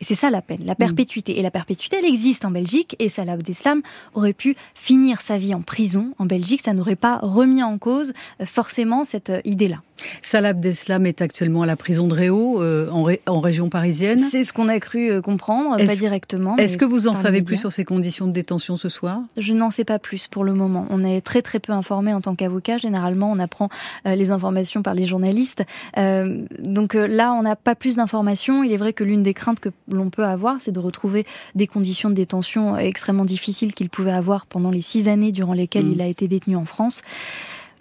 Et 0.00 0.04
c'est 0.04 0.14
ça 0.14 0.30
la 0.30 0.42
peine, 0.42 0.64
la 0.64 0.72
mm. 0.72 0.76
perpétuité. 0.76 1.38
Et 1.38 1.42
la 1.42 1.50
perpétuité, 1.50 1.96
elle 1.98 2.04
existe 2.04 2.44
en 2.44 2.50
Belgique. 2.50 2.96
Et 2.98 3.08
Salah 3.08 3.32
Abdeslam 3.32 3.82
aurait 4.14 4.32
pu 4.32 4.56
finir 4.74 5.20
sa 5.20 5.36
vie 5.36 5.54
en 5.54 5.62
prison 5.62 6.12
en 6.18 6.26
Belgique. 6.26 6.60
Ça 6.60 6.72
n'aurait 6.72 6.96
pas 6.96 7.18
remis 7.22 7.62
en 7.62 7.78
cause 7.78 8.12
euh, 8.40 8.46
forcément 8.46 9.04
cette 9.04 9.30
euh, 9.30 9.40
idée-là. 9.44 9.78
Salah 10.20 10.48
Abdeslam 10.48 11.06
est 11.06 11.22
actuellement 11.22 11.62
à 11.62 11.66
la 11.66 11.74
prison 11.74 12.06
de 12.06 12.12
Réau, 12.12 12.62
euh, 12.62 12.90
en, 12.90 13.40
région 13.40 13.70
parisienne. 13.70 14.18
C'est 14.18 14.44
ce 14.44 14.52
qu'on 14.52 14.68
a 14.68 14.78
cru 14.78 15.22
comprendre, 15.22 15.78
pas 15.78 15.94
directement. 15.94 16.54
Est-ce 16.58 16.76
que 16.76 16.84
vous 16.84 17.08
en 17.08 17.14
savez 17.14 17.40
plus 17.40 17.56
sur 17.56 17.72
ces 17.72 17.86
conditions 17.86 18.26
de 18.26 18.32
détention 18.32 18.76
ce 18.76 18.90
soir? 18.90 19.22
Je 19.38 19.54
n'en 19.54 19.70
sais 19.70 19.84
pas 19.84 19.98
plus 19.98 20.28
pour 20.28 20.44
le 20.44 20.52
moment. 20.52 20.86
On 20.90 21.02
est 21.02 21.22
très 21.22 21.40
très 21.40 21.60
peu 21.60 21.72
informé 21.72 22.12
en 22.12 22.20
tant 22.20 22.34
qu'avocat. 22.34 22.76
Généralement, 22.76 23.32
on 23.32 23.38
apprend 23.38 23.70
les 24.04 24.30
informations 24.30 24.82
par 24.82 24.92
les 24.92 25.06
journalistes. 25.06 25.64
donc 25.96 26.92
là, 26.92 27.32
on 27.32 27.42
n'a 27.42 27.56
pas 27.56 27.74
plus 27.74 27.96
d'informations. 27.96 28.62
Il 28.64 28.72
est 28.72 28.76
vrai 28.76 28.92
que 28.92 29.02
l'une 29.02 29.22
des 29.22 29.32
craintes 29.32 29.60
que 29.60 29.70
l'on 29.88 30.10
peut 30.10 30.24
avoir, 30.24 30.60
c'est 30.60 30.72
de 30.72 30.80
retrouver 30.80 31.26
des 31.54 31.66
conditions 31.66 32.10
de 32.10 32.14
détention 32.14 32.76
extrêmement 32.76 33.24
difficiles 33.24 33.74
qu'il 33.74 33.88
pouvait 33.88 34.12
avoir 34.12 34.46
pendant 34.46 34.70
les 34.70 34.80
six 34.80 35.08
années 35.08 35.32
durant 35.32 35.52
lesquelles 35.52 35.86
mm. 35.86 35.92
il 35.92 36.00
a 36.00 36.06
été 36.06 36.28
détenu 36.28 36.56
en 36.56 36.64
France. 36.64 37.02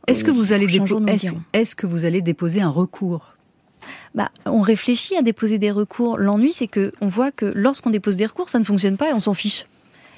Est-ce 0.07 0.23
que, 0.23 0.31
vous 0.31 0.53
allez 0.53 0.67
est-ce 1.53 1.75
que 1.75 1.87
vous 1.87 2.05
allez 2.05 2.21
déposer 2.21 2.61
un 2.61 2.69
recours? 2.69 3.33
Bah, 4.13 4.29
on 4.45 4.61
réfléchit 4.61 5.15
à 5.15 5.21
déposer 5.21 5.57
des 5.57 5.71
recours. 5.71 6.17
L'ennui, 6.17 6.53
c'est 6.53 6.67
que 6.67 6.93
on 7.01 7.07
voit 7.07 7.31
que 7.31 7.51
lorsqu'on 7.55 7.89
dépose 7.89 8.17
des 8.17 8.25
recours, 8.25 8.49
ça 8.49 8.59
ne 8.59 8.63
fonctionne 8.63 8.97
pas 8.97 9.09
et 9.09 9.13
on 9.13 9.19
s'en 9.19 9.33
fiche. 9.33 9.65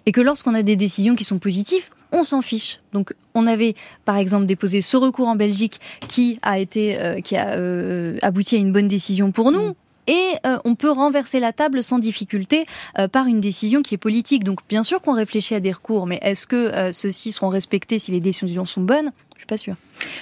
Et 0.05 0.11
que 0.11 0.21
lorsqu'on 0.21 0.53
a 0.53 0.63
des 0.63 0.75
décisions 0.75 1.15
qui 1.15 1.23
sont 1.23 1.39
positives, 1.39 1.89
on 2.11 2.23
s'en 2.23 2.41
fiche. 2.41 2.79
Donc, 2.93 3.13
on 3.33 3.47
avait, 3.47 3.75
par 4.05 4.17
exemple, 4.17 4.45
déposé 4.45 4.81
ce 4.81 4.95
recours 4.97 5.27
en 5.27 5.35
Belgique 5.35 5.79
qui 6.07 6.39
a 6.41 6.59
été, 6.59 6.97
euh, 6.99 7.19
qui 7.21 7.35
a 7.35 7.55
euh, 7.55 8.17
abouti 8.21 8.55
à 8.55 8.59
une 8.59 8.71
bonne 8.71 8.87
décision 8.87 9.31
pour 9.31 9.51
nous. 9.51 9.75
Et 10.07 10.33
euh, 10.45 10.57
on 10.65 10.75
peut 10.75 10.89
renverser 10.89 11.39
la 11.39 11.53
table 11.53 11.83
sans 11.83 11.99
difficulté 11.99 12.65
euh, 12.97 13.07
par 13.07 13.27
une 13.27 13.39
décision 13.39 13.81
qui 13.81 13.95
est 13.95 13.97
politique. 13.97 14.43
Donc 14.43 14.59
bien 14.67 14.83
sûr 14.83 15.01
qu'on 15.01 15.13
réfléchit 15.13 15.55
à 15.55 15.59
des 15.59 15.71
recours, 15.71 16.07
mais 16.07 16.19
est-ce 16.21 16.47
que 16.47 16.55
euh, 16.55 16.91
ceux-ci 16.91 17.31
seront 17.31 17.49
respectés 17.49 17.99
si 17.99 18.11
les 18.11 18.21
décisions 18.21 18.65
sont 18.65 18.81
bonnes? 18.81 19.11
Je 19.35 19.39
suis 19.39 19.47
pas 19.47 19.57
sûre. 19.57 19.75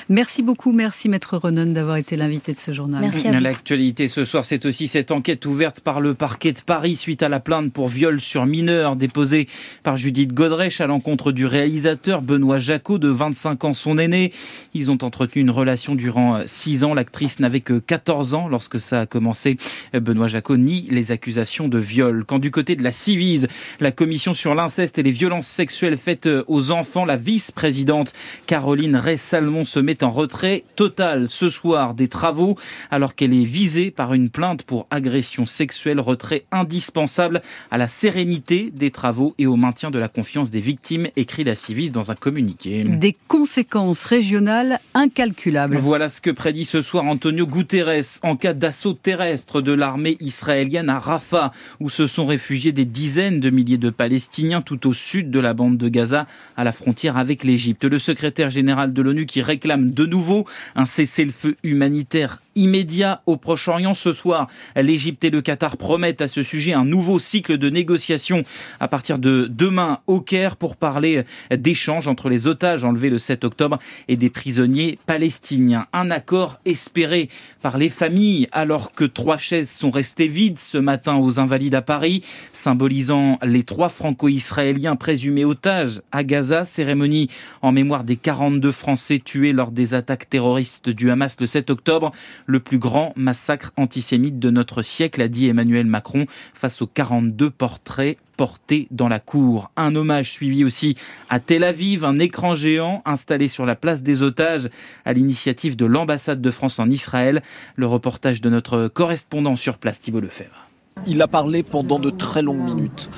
Merci 0.10 0.42
beaucoup, 0.42 0.72
merci 0.72 1.10
Maître 1.10 1.38
Renon 1.38 1.72
d'avoir 1.72 1.98
été 1.98 2.16
l'invité 2.16 2.54
de 2.54 2.60
ce 2.60 2.72
journal. 2.72 3.01
Merci 3.01 3.27
à 3.27 3.39
L'actualité 3.39 4.07
ce 4.07 4.24
soir, 4.25 4.45
c'est 4.45 4.66
aussi 4.66 4.88
cette 4.88 5.12
enquête 5.12 5.45
ouverte 5.45 5.80
par 5.80 6.01
le 6.01 6.13
parquet 6.13 6.51
de 6.51 6.60
Paris 6.60 6.95
suite 6.95 7.24
à 7.24 7.30
la 7.30 7.39
plainte 7.39 7.72
pour 7.74 7.89
viol 7.89 8.22
sur 8.22 8.45
mineur 8.45 8.95
déposée 8.95 9.48
par 9.83 9.98
Judith 9.98 10.33
Godrèche 10.33 10.81
à 10.81 10.88
l'encontre 10.88 11.31
du 11.31 11.45
réalisateur 11.45 12.22
Benoît 12.22 12.59
Jacot 12.59 12.97
de 12.97 13.09
25 13.09 13.64
ans, 13.66 13.73
son 13.73 13.97
aîné. 13.97 14.31
Ils 14.73 14.92
ont 14.92 14.97
entretenu 15.02 15.42
une 15.42 15.52
relation 15.52 15.95
durant 15.95 16.40
6 16.45 16.83
ans. 16.83 16.94
L'actrice 16.94 17.40
n'avait 17.40 17.61
que 17.61 17.80
14 17.80 18.33
ans 18.35 18.47
lorsque 18.47 18.80
ça 18.80 19.02
a 19.02 19.06
commencé. 19.06 19.57
Benoît 19.94 20.28
Jacot 20.28 20.57
nie 20.57 20.88
les 20.90 21.11
accusations 21.11 21.68
de 21.68 21.78
viol. 21.78 22.23
Quand 22.26 22.40
du 22.40 22.52
côté 22.52 22.76
de 22.76 22.83
la 22.83 22.92
Civise, 22.92 23.47
la 23.80 23.92
commission 23.92 24.33
sur 24.33 24.56
l'inceste 24.56 24.97
et 24.97 25.04
les 25.04 25.11
violences 25.11 25.47
sexuelles 25.47 25.97
faites 25.97 26.30
aux 26.47 26.71
enfants, 26.71 27.06
la 27.06 27.18
vice-présidente 27.18 28.14
Caroline 28.47 28.95
Rey-Salmon 28.95 29.65
se 29.66 29.80
met 29.80 30.04
en 30.04 30.10
retrait 30.10 30.64
total 30.76 31.28
ce 31.28 31.50
soir 31.50 31.94
des 31.94 32.07
travaux 32.07 32.57
alors 32.92 33.16
qu'elle 33.16 33.34
est 33.34 33.45
visée 33.45 33.92
par 33.92 34.14
une 34.14 34.30
plainte 34.30 34.64
pour 34.64 34.88
agression 34.90 35.45
sexuelle, 35.45 36.00
retrait 36.00 36.45
indispensable 36.52 37.42
à 37.72 37.78
la 37.78 37.88
sérénité 37.88 38.72
des 38.74 38.92
travaux 38.92 39.36
et 39.38 39.48
au 39.48 39.56
maintien 39.56 39.92
de 39.92 40.00
la 40.00 40.07
confiance 40.07 40.52
des 40.52 40.60
victimes, 40.60 41.07
écrit 41.16 41.44
la 41.44 41.56
Civis 41.56 41.92
dans 41.92 42.12
un 42.12 42.16
communiqué. 42.16 42.84
Des 42.84 43.16
conséquences 43.28 44.06
régionales 44.06 44.80
incalculables. 44.94 45.78
Voilà 45.78 46.10
ce 46.10 46.22
que 46.22 46.31
prédit 46.31 46.66
ce 46.66 46.81
soir 46.81 47.06
Antonio 47.06 47.48
Guterres 47.48 48.19
en 48.24 48.36
cas 48.36 48.54
d'assaut 48.54 48.94
terrestre 48.94 49.62
de 49.62 49.72
l'armée 49.72 50.18
israélienne 50.19 50.90
à 50.90 51.00
Rafah, 51.00 51.52
où 51.80 51.90
se 51.90 52.07
sont 52.07 52.26
réfugiés 52.26 52.72
des 52.72 52.86
dizaines 52.86 53.40
de 53.40 53.50
milliers 53.50 53.78
de 53.78 53.90
Palestiniens 53.90 54.62
tout 54.62 54.88
au 54.88 54.94
sud 54.94 55.31
de 55.31 55.40
la 55.40 55.54
bande 55.54 55.78
de 55.78 55.90
Gaza, 55.90 56.28
à 56.57 56.64
la 56.64 56.72
frontière 56.72 57.18
avec 57.18 57.44
l'Égypte. 57.44 57.86
Le 57.86 58.00
secrétaire 58.00 58.50
général 58.50 58.94
de 58.94 59.02
l'ONU 59.02 59.26
qui 59.26 59.42
réclame 59.56 59.92
de 59.92 60.06
nouveau 60.06 60.45
un 60.76 60.85
cessez-le-feu 60.85 61.56
humanitaire 61.64 62.42
immédiat 62.57 63.21
au 63.26 63.35
Proche-Orient 63.35 63.94
ce 63.94 64.14
soir. 64.14 64.47
L'Égypte 64.78 65.26
et 65.26 65.30
le 65.30 65.42
Qatar 65.42 65.76
promettent 65.76 66.21
à 66.21 66.30
ce 66.30 66.42
sujet 66.42 66.71
un 66.71 66.85
nouveau 66.85 67.19
cycle 67.19 67.57
de 67.57 67.69
négociations 67.69 68.44
à 68.80 68.88
partir 68.88 69.19
de 69.19 69.47
demain 69.50 70.00
au 70.07 70.21
Caire 70.21 70.56
pour 70.56 70.78
parler 70.78 71.24
d'échanges 71.52 72.07
entre 72.07 72.30
les 72.30 72.47
otages 72.47 72.85
enlevés 72.85 73.09
le 73.09 73.18
7 73.18 73.44
octobre 73.44 73.78
et 74.07 74.16
des 74.16 74.30
prisonniers 74.30 74.97
palestiniens. 75.06 75.88
Un 75.92 76.12
accord 76.12 76.59
espéré 76.66 77.28
par 77.62 77.78
les 77.78 77.90
familles 77.90 78.47
alors 78.54 78.94
que 78.94 79.04
trois 79.04 79.38
chaises 79.38 79.69
sont 79.69 79.92
restées 79.92 80.30
vides 80.30 80.59
ce 80.59 80.78
matin 80.78 81.16
aux 81.18 81.42
Invalides 81.42 81.76
à 81.76 81.81
Paris, 81.81 82.24
symbolisant 82.54 83.38
les 83.44 83.64
trois 83.64 83.90
franco-israéliens 83.90 84.95
présumés 84.95 85.45
otages 85.45 86.02
à 86.14 86.24
Gaza. 86.24 86.64
Cérémonie 86.64 87.30
en 87.62 87.74
mémoire 87.74 88.06
des 88.06 88.16
42 88.16 88.71
Français 88.71 88.95
Français 88.95 89.19
lors 89.54 89.71
des 89.71 89.94
attaques 89.94 90.30
terroristes 90.30 90.90
du 90.90 91.11
Hamas 91.11 91.40
le 91.40 91.47
7 91.47 91.69
octobre. 91.69 92.11
Le 92.45 92.59
plus 92.59 92.80
grand 92.80 93.14
massacre 93.16 93.71
antisémite 93.78 94.40
de 94.40 94.49
notre 94.49 94.81
siècle, 94.81 95.21
a 95.21 95.28
dit 95.28 95.47
Emmanuel 95.47 95.85
Macron, 95.85 96.25
face 96.54 96.81
aux 96.81 96.87
42 96.87 97.49
portraits 97.49 98.18
portés 98.37 98.87
dans 98.92 99.07
la 99.07 99.19
cour. 99.19 99.71
Un 99.78 99.95
hommage 99.95 100.31
suivi 100.31 100.64
aussi 100.64 100.95
à 101.30 101.40
Tel 101.40 101.64
Aviv, 101.64 102.04
un 102.04 102.19
écran 102.19 102.56
géant 102.56 103.02
installé 103.06 103.47
sur 103.47 103.66
la 103.66 103.75
place 103.75 104.04
des 104.04 104.23
otages 104.23 104.69
à 105.06 105.14
l'initiative 105.14 105.75
de 105.75 105.85
l'ambassade 105.85 106.42
de 106.42 106.52
France 106.52 106.80
en 106.80 106.90
Israël. 106.90 107.42
Le 107.75 107.87
reportage 107.87 108.42
de 108.42 108.49
notre 108.49 108.87
correspondant 108.87 109.56
sur 109.56 109.78
place, 109.78 109.99
Thibault 109.99 110.19
Lefebvre. 110.19 110.68
Il 111.07 111.21
a 111.21 111.28
parlé 111.28 111.61
pendant 111.61 111.99
de 111.99 112.09
très 112.09 112.42
longues 112.42 112.64
minutes. 112.64 113.09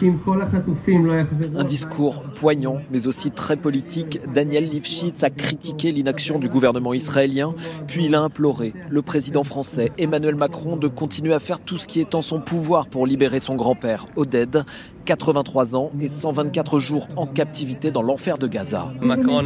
Un 1.55 1.63
discours 1.63 2.24
poignant, 2.36 2.81
mais 2.91 3.07
aussi 3.07 3.31
très 3.31 3.55
politique. 3.55 4.19
Daniel 4.34 4.67
Lifshitz 4.67 5.24
a 5.24 5.29
critiqué 5.29 5.91
l'inaction 5.91 6.38
du 6.38 6.50
gouvernement 6.50 6.93
israélien, 6.93 7.53
puis 7.88 8.05
il 8.05 8.15
a 8.15 8.22
imploré 8.22 8.74
le 8.89 9.01
président 9.01 9.43
français 9.43 9.91
Emmanuel 9.98 10.36
Macron 10.36 10.75
de 10.75 10.88
continuer 10.88 11.34
à 11.34 11.39
faire 11.39 11.60
tout 11.60 11.77
ce 11.77 11.88
qui 11.88 12.01
est 12.01 12.13
en 12.13 12.22
son 12.22 12.41
pouvoir 12.41 12.88
pour 12.88 13.07
libérer 13.07 13.39
son 13.39 13.55
grand-père, 13.55 14.07
Oded, 14.17 14.65
83 15.07 15.77
ans 15.77 15.89
et 16.01 16.09
124 16.09 16.79
jours 16.79 17.07
en 17.15 17.25
captivité 17.25 17.91
dans 17.91 18.01
l'enfer 18.01 18.37
de 18.37 18.45
Gaza. 18.45 18.91
Macron 18.99 19.37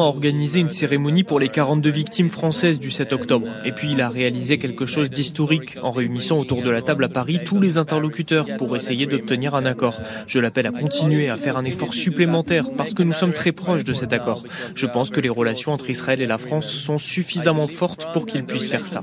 a 0.00 0.04
organisé 0.04 0.60
une 0.60 0.70
cérémonie 0.70 1.22
pour 1.22 1.38
les 1.38 1.48
42 1.48 1.90
victimes 1.90 2.30
françaises 2.30 2.80
du 2.80 2.90
7 2.90 3.12
octobre. 3.12 3.46
Et 3.66 3.72
puis 3.72 3.90
il 3.92 4.00
a 4.00 4.08
réalisé 4.08 4.56
quelque 4.56 4.86
chose 4.86 5.10
d'historique 5.10 5.76
en 5.82 5.90
réunissant 5.90 6.38
autour 6.38 6.62
de 6.62 6.70
la 6.70 6.80
table 6.80 7.04
à 7.04 7.10
Paris 7.10 7.40
tous 7.44 7.60
les 7.60 7.76
interlocuteurs 7.76 8.46
pour 8.56 8.74
essayer 8.74 9.04
d'obtenir 9.04 9.54
un 9.54 9.66
accord. 9.66 10.00
Je 10.26 10.38
l'appelle 10.38 10.66
à 10.66 10.72
continuer 10.72 11.28
à 11.28 11.36
faire 11.36 11.58
un 11.58 11.64
effort 11.64 11.92
supplémentaire 11.92 12.70
parce 12.78 12.94
que 12.94 13.02
nous 13.02 13.12
sommes 13.12 13.34
très 13.34 13.52
proches 13.52 13.84
de 13.84 13.92
cet 13.92 14.14
accord. 14.14 14.42
Je 14.74 14.86
pense 14.86 15.10
que 15.10 15.20
les 15.20 15.28
relations 15.28 15.74
entre 15.74 15.90
Israël 15.90 16.22
et 16.22 16.26
la 16.26 16.38
France 16.38 16.70
sont 16.70 16.96
suffisamment 16.96 17.68
fortes 17.68 18.08
pour 18.14 18.24
qu'il 18.24 18.44
puisse 18.44 18.70
faire 18.70 18.86
ça. 18.86 19.02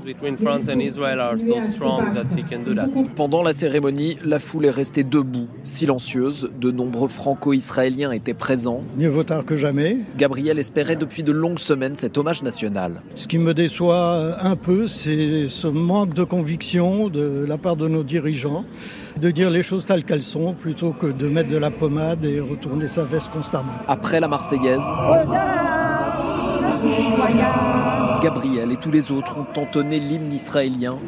Pendant 3.14 3.42
la 3.44 3.52
cérémonie, 3.52 3.67
la 4.24 4.38
foule 4.38 4.66
est 4.66 4.70
restée 4.70 5.04
debout, 5.04 5.48
silencieuse. 5.64 6.50
De 6.60 6.70
nombreux 6.70 7.08
franco-israéliens 7.08 8.12
étaient 8.12 8.34
présents. 8.34 8.82
Mieux 8.96 9.08
vaut 9.08 9.24
tard 9.24 9.44
que 9.44 9.56
jamais. 9.56 9.98
Gabriel 10.16 10.58
espérait 10.58 10.96
depuis 10.96 11.22
de 11.22 11.32
longues 11.32 11.58
semaines 11.58 11.96
cet 11.96 12.18
hommage 12.18 12.42
national. 12.42 13.02
Ce 13.14 13.28
qui 13.28 13.38
me 13.38 13.54
déçoit 13.54 14.36
un 14.40 14.56
peu, 14.56 14.86
c'est 14.86 15.46
ce 15.48 15.66
manque 15.66 16.14
de 16.14 16.24
conviction 16.24 17.08
de 17.08 17.44
la 17.46 17.58
part 17.58 17.76
de 17.76 17.88
nos 17.88 18.04
dirigeants 18.04 18.64
de 19.20 19.30
dire 19.30 19.50
les 19.50 19.62
choses 19.62 19.84
telles 19.84 20.04
qu'elles 20.04 20.22
sont 20.22 20.54
plutôt 20.54 20.92
que 20.92 21.06
de 21.06 21.28
mettre 21.28 21.50
de 21.50 21.56
la 21.56 21.70
pommade 21.70 22.24
et 22.24 22.40
retourner 22.40 22.86
sa 22.86 23.04
veste 23.04 23.30
constamment. 23.32 23.72
Après 23.88 24.20
la 24.20 24.28
Marseillaise, 24.28 24.82
Gabriel 28.22 28.72
et 28.72 28.76
tous 28.76 28.90
les 28.90 29.10
autres 29.10 29.38
ont 29.38 29.60
entonné 29.60 29.98
l'hymne 29.98 30.32
israélien. 30.32 30.98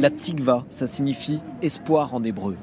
La 0.00 0.08
tikva, 0.08 0.64
ça 0.70 0.86
signifie 0.86 1.40
espoir 1.60 2.14
en 2.14 2.24
hébreu. 2.24 2.56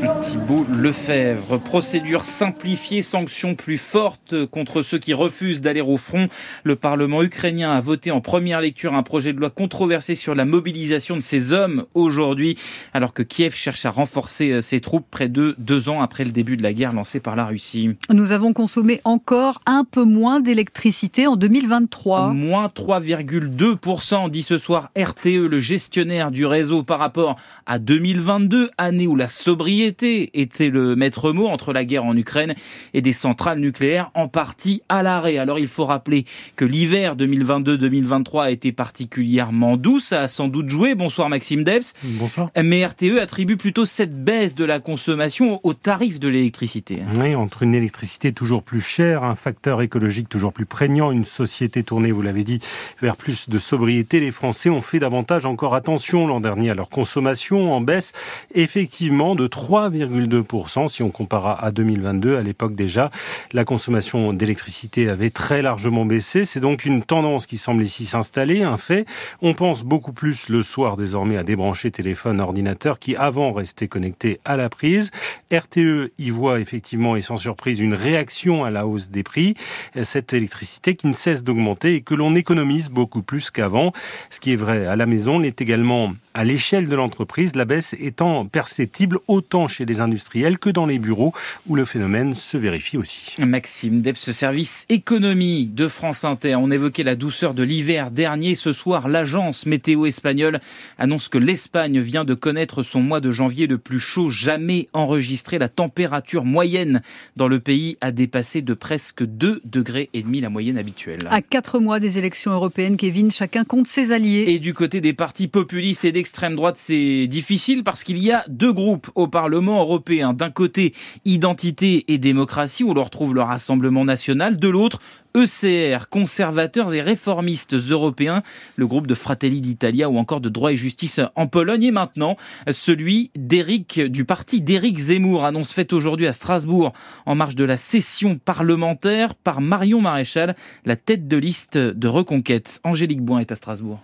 Thibault 0.00 0.64
Lefebvre. 0.78 1.58
Procédure 1.58 2.24
simplifiée, 2.24 3.02
sanctions 3.02 3.54
plus 3.54 3.76
fortes 3.76 4.46
contre 4.46 4.82
ceux 4.82 4.98
qui 4.98 5.12
refusent 5.12 5.60
d'aller 5.60 5.82
au 5.82 5.98
front. 5.98 6.28
Le 6.64 6.76
Parlement 6.76 7.22
ukrainien 7.22 7.72
a 7.72 7.80
voté 7.80 8.10
en 8.10 8.22
première 8.22 8.62
lecture 8.62 8.94
un 8.94 9.02
projet 9.02 9.34
de 9.34 9.38
loi 9.38 9.50
controversé 9.50 10.14
sur 10.14 10.34
la 10.34 10.46
mobilisation 10.46 11.16
de 11.16 11.20
ces 11.20 11.52
hommes 11.52 11.84
aujourd'hui, 11.94 12.56
alors 12.94 13.12
que 13.12 13.22
Kiev 13.22 13.54
cherche 13.54 13.84
à 13.84 13.90
renforcer 13.90 14.52
euh, 14.52 14.62
ses 14.62 14.80
troupes 14.80 15.06
près 15.10 15.28
de 15.28 15.54
deux 15.58 15.90
ans 15.90 16.00
après 16.00 16.24
le 16.24 16.30
début 16.30 16.56
de 16.56 16.62
la 16.62 16.72
guerre 16.72 16.94
lancée 16.94 17.20
par 17.20 17.36
la 17.36 17.44
Russie. 17.44 17.90
Nous 18.10 18.32
avons 18.32 18.54
consommé 18.54 19.00
encore 19.04 19.60
un 19.66 19.84
peu 19.84 20.04
moins 20.04 20.40
d'électricité 20.40 21.26
en 21.26 21.36
2023. 21.36 22.28
Moins 22.28 22.68
3,2% 22.68 24.30
dit 24.30 24.42
ce 24.42 24.56
soir 24.56 24.90
RTE, 24.96 25.46
le 25.48 25.60
gestionnaire 25.60 26.30
du 26.30 26.46
réseau 26.46 26.82
par 26.82 26.98
rapport 26.98 27.36
à 27.66 27.78
2022, 27.78 28.70
année 28.78 29.06
où 29.06 29.16
la 29.16 29.28
sobriété 29.28 29.89
était 29.90 30.68
le 30.68 30.96
maître 30.96 31.32
mot 31.32 31.48
entre 31.48 31.72
la 31.72 31.84
guerre 31.84 32.04
en 32.04 32.16
Ukraine 32.16 32.54
et 32.94 33.02
des 33.02 33.12
centrales 33.12 33.58
nucléaires 33.58 34.10
en 34.14 34.28
partie 34.28 34.82
à 34.88 35.02
l'arrêt. 35.02 35.38
Alors 35.38 35.58
il 35.58 35.66
faut 35.66 35.84
rappeler 35.84 36.24
que 36.56 36.64
l'hiver 36.64 37.16
2022-2023 37.16 38.42
a 38.42 38.50
été 38.50 38.72
particulièrement 38.72 39.76
doux, 39.76 40.00
ça 40.00 40.22
a 40.22 40.28
sans 40.28 40.48
doute 40.48 40.68
joué. 40.68 40.94
Bonsoir 40.94 41.28
Maxime 41.28 41.64
Debs. 41.64 41.94
Bonsoir. 42.02 42.50
Mais 42.62 42.84
RTE 42.84 43.18
attribue 43.20 43.56
plutôt 43.56 43.84
cette 43.84 44.24
baisse 44.24 44.54
de 44.54 44.64
la 44.64 44.80
consommation 44.80 45.60
au 45.62 45.74
tarif 45.74 46.20
de 46.20 46.28
l'électricité. 46.28 46.98
Oui, 47.18 47.34
entre 47.34 47.62
une 47.62 47.74
électricité 47.74 48.32
toujours 48.32 48.62
plus 48.62 48.80
chère, 48.80 49.24
un 49.24 49.34
facteur 49.34 49.82
écologique 49.82 50.28
toujours 50.28 50.52
plus 50.52 50.66
prégnant, 50.66 51.10
une 51.10 51.24
société 51.24 51.82
tournée, 51.82 52.12
vous 52.12 52.22
l'avez 52.22 52.44
dit, 52.44 52.60
vers 53.00 53.16
plus 53.16 53.48
de 53.48 53.58
sobriété, 53.58 54.20
les 54.20 54.30
Français 54.30 54.70
ont 54.70 54.82
fait 54.82 54.98
davantage 54.98 55.46
encore 55.46 55.74
attention 55.74 56.26
l'an 56.26 56.40
dernier 56.40 56.70
à 56.70 56.74
leur 56.74 56.88
consommation 56.88 57.72
en 57.72 57.80
baisse 57.80 58.12
effectivement 58.54 59.34
de 59.34 59.46
3 59.46 59.79
3,2% 59.88 60.88
si 60.88 61.02
on 61.02 61.10
compare 61.10 61.64
à 61.64 61.70
2022. 61.70 62.36
À 62.36 62.42
l'époque 62.42 62.74
déjà, 62.74 63.10
la 63.52 63.64
consommation 63.64 64.34
d'électricité 64.34 65.08
avait 65.08 65.30
très 65.30 65.62
largement 65.62 66.04
baissé. 66.04 66.44
C'est 66.44 66.60
donc 66.60 66.84
une 66.84 67.02
tendance 67.02 67.46
qui 67.46 67.56
semble 67.56 67.82
ici 67.82 68.04
s'installer, 68.04 68.62
un 68.62 68.76
fait. 68.76 69.06
On 69.40 69.54
pense 69.54 69.82
beaucoup 69.82 70.12
plus 70.12 70.50
le 70.50 70.62
soir 70.62 70.98
désormais 70.98 71.38
à 71.38 71.44
débrancher 71.44 71.90
téléphone, 71.90 72.40
ordinateur 72.40 72.98
qui 72.98 73.16
avant 73.16 73.52
restait 73.52 73.88
connecté 73.88 74.40
à 74.44 74.58
la 74.58 74.68
prise. 74.68 75.10
RTE 75.50 76.12
y 76.18 76.30
voit 76.30 76.60
effectivement 76.60 77.16
et 77.16 77.22
sans 77.22 77.38
surprise 77.38 77.80
une 77.80 77.94
réaction 77.94 78.64
à 78.64 78.70
la 78.70 78.86
hausse 78.86 79.08
des 79.08 79.22
prix. 79.22 79.54
Cette 80.02 80.34
électricité 80.34 80.94
qui 80.94 81.06
ne 81.06 81.14
cesse 81.14 81.42
d'augmenter 81.42 81.94
et 81.94 82.00
que 82.02 82.14
l'on 82.14 82.34
économise 82.34 82.90
beaucoup 82.90 83.22
plus 83.22 83.50
qu'avant. 83.50 83.92
Ce 84.28 84.40
qui 84.40 84.52
est 84.52 84.56
vrai 84.56 84.86
à 84.86 84.96
la 84.96 85.06
maison 85.06 85.38
l'est 85.38 85.58
également 85.60 86.12
à 86.34 86.44
l'échelle 86.44 86.88
de 86.88 86.96
l'entreprise, 86.96 87.56
la 87.56 87.64
baisse 87.64 87.94
étant 87.98 88.46
perceptible 88.46 89.18
autant 89.26 89.68
chez 89.70 89.86
les 89.86 90.02
industriels 90.02 90.58
que 90.58 90.68
dans 90.68 90.86
les 90.86 90.98
bureaux 90.98 91.32
où 91.66 91.76
le 91.76 91.86
phénomène 91.86 92.34
se 92.34 92.58
vérifie 92.58 92.98
aussi. 92.98 93.34
Maxime 93.38 94.02
ce 94.14 94.32
service 94.32 94.86
économie 94.88 95.66
de 95.66 95.88
France 95.88 96.24
Inter. 96.24 96.56
On 96.56 96.70
évoquait 96.70 97.02
la 97.02 97.14
douceur 97.14 97.54
de 97.54 97.62
l'hiver 97.62 98.10
dernier. 98.10 98.54
Ce 98.54 98.72
soir, 98.72 99.08
l'agence 99.08 99.66
météo 99.66 100.06
espagnole 100.06 100.60
annonce 100.98 101.28
que 101.28 101.38
l'Espagne 101.38 102.00
vient 102.00 102.24
de 102.24 102.34
connaître 102.34 102.82
son 102.82 103.00
mois 103.00 103.20
de 103.20 103.30
janvier 103.30 103.66
le 103.66 103.78
plus 103.78 104.00
chaud 104.00 104.28
jamais 104.28 104.88
enregistré. 104.92 105.58
La 105.58 105.68
température 105.68 106.44
moyenne 106.44 107.02
dans 107.36 107.48
le 107.48 107.60
pays 107.60 107.96
a 108.00 108.10
dépassé 108.10 108.62
de 108.62 108.74
presque 108.74 109.24
2 109.24 109.62
degrés 109.64 110.10
et 110.12 110.22
demi 110.22 110.40
la 110.40 110.50
moyenne 110.50 110.78
habituelle. 110.78 111.28
À 111.30 111.42
quatre 111.42 111.78
mois 111.78 112.00
des 112.00 112.18
élections 112.18 112.52
européennes, 112.52 112.96
Kevin, 112.96 113.30
chacun 113.30 113.64
compte 113.64 113.86
ses 113.86 114.12
alliés. 114.12 114.44
Et 114.48 114.58
du 114.58 114.74
côté 114.74 115.00
des 115.00 115.12
partis 115.12 115.48
populistes 115.48 116.04
et 116.04 116.12
d'extrême 116.12 116.56
droite, 116.56 116.76
c'est 116.78 117.26
difficile 117.26 117.84
parce 117.84 118.02
qu'il 118.02 118.18
y 118.18 118.32
a 118.32 118.44
deux 118.48 118.72
groupes 118.72 119.10
au 119.14 119.28
Parlement 119.28 119.59
européen. 119.68 120.32
D'un 120.32 120.50
côté, 120.50 120.94
identité 121.24 122.04
et 122.12 122.18
démocratie, 122.18 122.84
où 122.84 122.94
l'on 122.94 123.04
retrouve 123.04 123.34
le 123.34 123.42
Rassemblement 123.42 124.04
national. 124.04 124.56
De 124.56 124.68
l'autre, 124.68 125.00
ECR, 125.36 126.08
conservateurs 126.08 126.92
et 126.92 127.02
réformistes 127.02 127.74
européens, 127.74 128.42
le 128.76 128.86
groupe 128.86 129.06
de 129.06 129.14
Fratelli 129.14 129.60
d'Italia 129.60 130.10
ou 130.10 130.18
encore 130.18 130.40
de 130.40 130.48
Droit 130.48 130.72
et 130.72 130.76
Justice 130.76 131.20
en 131.36 131.46
Pologne. 131.46 131.84
Et 131.84 131.90
maintenant, 131.90 132.36
celui 132.70 133.30
d'Éric, 133.36 134.00
du 134.00 134.24
parti 134.24 134.60
d'Éric 134.60 134.98
Zemmour, 134.98 135.44
annonce 135.44 135.72
faite 135.72 135.92
aujourd'hui 135.92 136.26
à 136.26 136.32
Strasbourg 136.32 136.92
en 137.26 137.34
marge 137.34 137.54
de 137.54 137.64
la 137.64 137.76
session 137.76 138.38
parlementaire 138.38 139.34
par 139.34 139.60
Marion 139.60 140.00
Maréchal, 140.00 140.56
la 140.84 140.96
tête 140.96 141.28
de 141.28 141.36
liste 141.36 141.78
de 141.78 142.08
Reconquête. 142.08 142.80
Angélique 142.84 143.22
Boin 143.22 143.40
est 143.40 143.52
à 143.52 143.56
Strasbourg. 143.56 144.00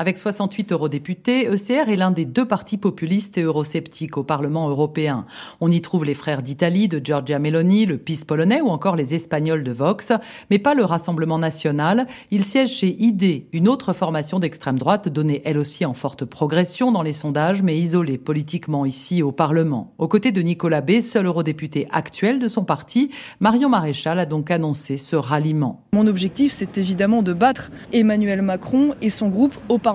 Avec 0.00 0.16
68 0.16 0.72
eurodéputés, 0.72 1.46
ECR 1.46 1.90
est 1.90 1.96
l'un 1.96 2.10
des 2.10 2.24
deux 2.24 2.48
partis 2.48 2.78
populistes 2.78 3.36
et 3.36 3.42
eurosceptiques 3.42 4.16
au 4.16 4.22
Parlement 4.22 4.66
européen. 4.70 5.26
On 5.60 5.70
y 5.70 5.82
trouve 5.82 6.06
les 6.06 6.14
frères 6.14 6.42
d'Italie 6.42 6.88
de 6.88 7.04
Giorgia 7.04 7.38
Meloni, 7.38 7.84
le 7.84 7.98
PIS 7.98 8.24
polonais 8.26 8.62
ou 8.62 8.68
encore 8.68 8.96
les 8.96 9.14
Espagnols 9.14 9.62
de 9.62 9.72
Vox, 9.72 10.12
mais 10.50 10.58
pas 10.58 10.72
le 10.72 10.86
Rassemblement 10.86 11.38
national. 11.38 12.06
Il 12.30 12.44
siège 12.44 12.70
chez 12.70 12.96
ID, 12.98 13.44
une 13.52 13.68
autre 13.68 13.92
formation 13.92 14.38
d'extrême 14.38 14.78
droite 14.78 15.10
donnée 15.10 15.42
elle 15.44 15.58
aussi 15.58 15.84
en 15.84 15.92
forte 15.92 16.24
progression 16.24 16.92
dans 16.92 17.02
les 17.02 17.12
sondages, 17.12 17.62
mais 17.62 17.76
isolée 17.76 18.16
politiquement 18.16 18.86
ici 18.86 19.22
au 19.22 19.32
Parlement. 19.32 19.92
Aux 19.98 20.08
côtés 20.08 20.32
de 20.32 20.40
Nicolas 20.40 20.80
B, 20.80 21.02
seul 21.02 21.26
eurodéputé 21.26 21.86
actuel 21.90 22.38
de 22.38 22.48
son 22.48 22.64
parti, 22.64 23.10
Marion 23.38 23.68
Maréchal 23.68 24.18
a 24.18 24.24
donc 24.24 24.50
annoncé 24.50 24.96
ce 24.96 25.16
ralliement. 25.16 25.84
Mon 25.92 26.06
objectif, 26.06 26.52
c'est 26.52 26.78
évidemment 26.78 27.20
de 27.20 27.34
battre 27.34 27.70
Emmanuel 27.92 28.40
Macron 28.40 28.94
et 29.02 29.10
son 29.10 29.28
groupe 29.28 29.54
au 29.68 29.76
Parlement 29.76 29.89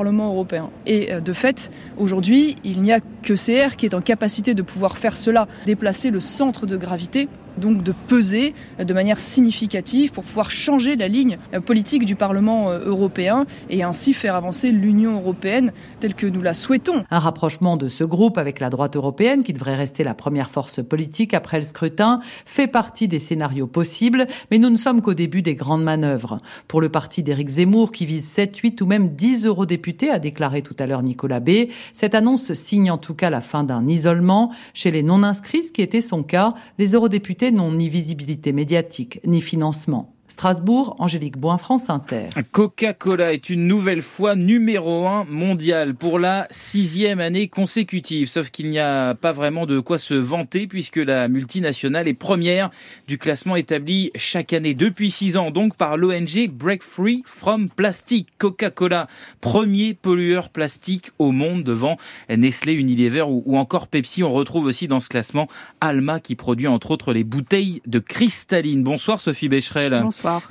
Et 0.85 1.13
euh, 1.13 1.19
de 1.19 1.33
fait, 1.33 1.71
aujourd'hui, 1.97 2.55
il 2.63 2.81
n'y 2.81 2.91
a 2.91 2.99
que 2.99 3.33
CR 3.33 3.75
qui 3.75 3.85
est 3.85 3.93
en 3.93 4.01
capacité 4.01 4.53
de 4.53 4.61
pouvoir 4.61 4.97
faire 4.97 5.17
cela, 5.17 5.47
déplacer 5.65 6.11
le 6.11 6.19
centre 6.19 6.65
de 6.65 6.77
gravité 6.77 7.27
donc 7.57 7.83
de 7.83 7.93
peser 8.07 8.53
de 8.79 8.93
manière 8.93 9.19
significative 9.19 10.11
pour 10.11 10.23
pouvoir 10.23 10.51
changer 10.51 10.95
la 10.95 11.07
ligne 11.07 11.37
politique 11.65 12.05
du 12.05 12.15
Parlement 12.15 12.71
européen 12.71 13.45
et 13.69 13.83
ainsi 13.83 14.13
faire 14.13 14.35
avancer 14.35 14.71
l'Union 14.71 15.15
européenne 15.15 15.71
telle 15.99 16.15
que 16.15 16.27
nous 16.27 16.41
la 16.41 16.53
souhaitons. 16.53 17.03
Un 17.09 17.19
rapprochement 17.19 17.77
de 17.77 17.89
ce 17.89 18.03
groupe 18.03 18.37
avec 18.37 18.59
la 18.59 18.69
droite 18.69 18.95
européenne, 18.95 19.43
qui 19.43 19.53
devrait 19.53 19.75
rester 19.75 20.03
la 20.03 20.13
première 20.13 20.49
force 20.49 20.83
politique 20.83 21.33
après 21.33 21.57
le 21.57 21.63
scrutin, 21.63 22.19
fait 22.45 22.67
partie 22.67 23.07
des 23.07 23.19
scénarios 23.19 23.67
possibles, 23.67 24.27
mais 24.51 24.57
nous 24.57 24.69
ne 24.69 24.77
sommes 24.77 25.01
qu'au 25.01 25.13
début 25.13 25.41
des 25.41 25.55
grandes 25.55 25.83
manœuvres. 25.83 26.37
Pour 26.67 26.81
le 26.81 26.89
parti 26.89 27.23
d'Éric 27.23 27.47
Zemmour, 27.47 27.91
qui 27.91 28.05
vise 28.05 28.25
7, 28.25 28.55
8 28.57 28.81
ou 28.81 28.85
même 28.85 29.09
10 29.09 29.45
eurodéputés, 29.45 30.09
a 30.09 30.19
déclaré 30.19 30.61
tout 30.61 30.75
à 30.79 30.87
l'heure 30.87 31.03
Nicolas 31.03 31.39
B, 31.39 31.67
cette 31.93 32.15
annonce 32.15 32.53
signe 32.53 32.91
en 32.91 32.97
tout 32.97 33.13
cas 33.13 33.29
la 33.29 33.41
fin 33.41 33.63
d'un 33.63 33.87
isolement. 33.87 34.51
Chez 34.73 34.91
les 34.91 35.03
non-inscrits, 35.03 35.63
ce 35.63 35.71
qui 35.71 35.81
était 35.81 36.01
son 36.01 36.23
cas, 36.23 36.53
les 36.77 36.93
eurodéputés 36.93 37.44
n'ont 37.51 37.71
ni 37.71 37.89
visibilité 37.89 38.51
médiatique, 38.51 39.19
ni 39.25 39.41
financement. 39.41 40.14
Strasbourg, 40.35 40.97
Angélique 40.99 41.37
Boin, 41.37 41.57
France 41.57 41.89
Inter. 41.89 42.27
Coca-Cola 42.51 43.31
est 43.31 43.49
une 43.49 43.67
nouvelle 43.67 44.01
fois 44.01 44.35
numéro 44.35 45.07
un 45.07 45.23
mondial 45.23 45.95
pour 45.95 46.19
la 46.19 46.45
sixième 46.51 47.21
année 47.21 47.47
consécutive. 47.47 48.27
Sauf 48.27 48.49
qu'il 48.49 48.69
n'y 48.69 48.77
a 48.77 49.15
pas 49.15 49.31
vraiment 49.31 49.65
de 49.65 49.79
quoi 49.79 49.97
se 49.97 50.13
vanter 50.13 50.67
puisque 50.67 50.97
la 50.97 51.29
multinationale 51.29 52.09
est 52.09 52.13
première 52.13 52.69
du 53.07 53.17
classement 53.17 53.55
établi 53.55 54.11
chaque 54.17 54.51
année 54.51 54.73
depuis 54.73 55.09
six 55.09 55.37
ans, 55.37 55.51
donc 55.51 55.77
par 55.77 55.95
l'ONG 55.95 56.49
Break 56.51 56.83
Free 56.83 57.23
from 57.25 57.69
Plastic. 57.69 58.27
Coca-Cola, 58.37 59.07
premier 59.39 59.93
pollueur 59.93 60.49
plastique 60.49 61.11
au 61.17 61.31
monde 61.31 61.63
devant 61.63 61.95
Nestlé, 62.29 62.73
Unilever 62.73 63.23
ou 63.25 63.57
encore 63.57 63.87
Pepsi. 63.87 64.21
On 64.21 64.33
retrouve 64.33 64.65
aussi 64.65 64.89
dans 64.89 64.99
ce 64.99 65.07
classement 65.07 65.47
Alma 65.79 66.19
qui 66.19 66.35
produit 66.35 66.67
entre 66.67 66.91
autres 66.91 67.13
les 67.13 67.23
bouteilles 67.23 67.81
de 67.87 67.99
cristalline. 67.99 68.83
Bonsoir 68.83 69.21
Sophie 69.21 69.47
Becherel. 69.47 70.03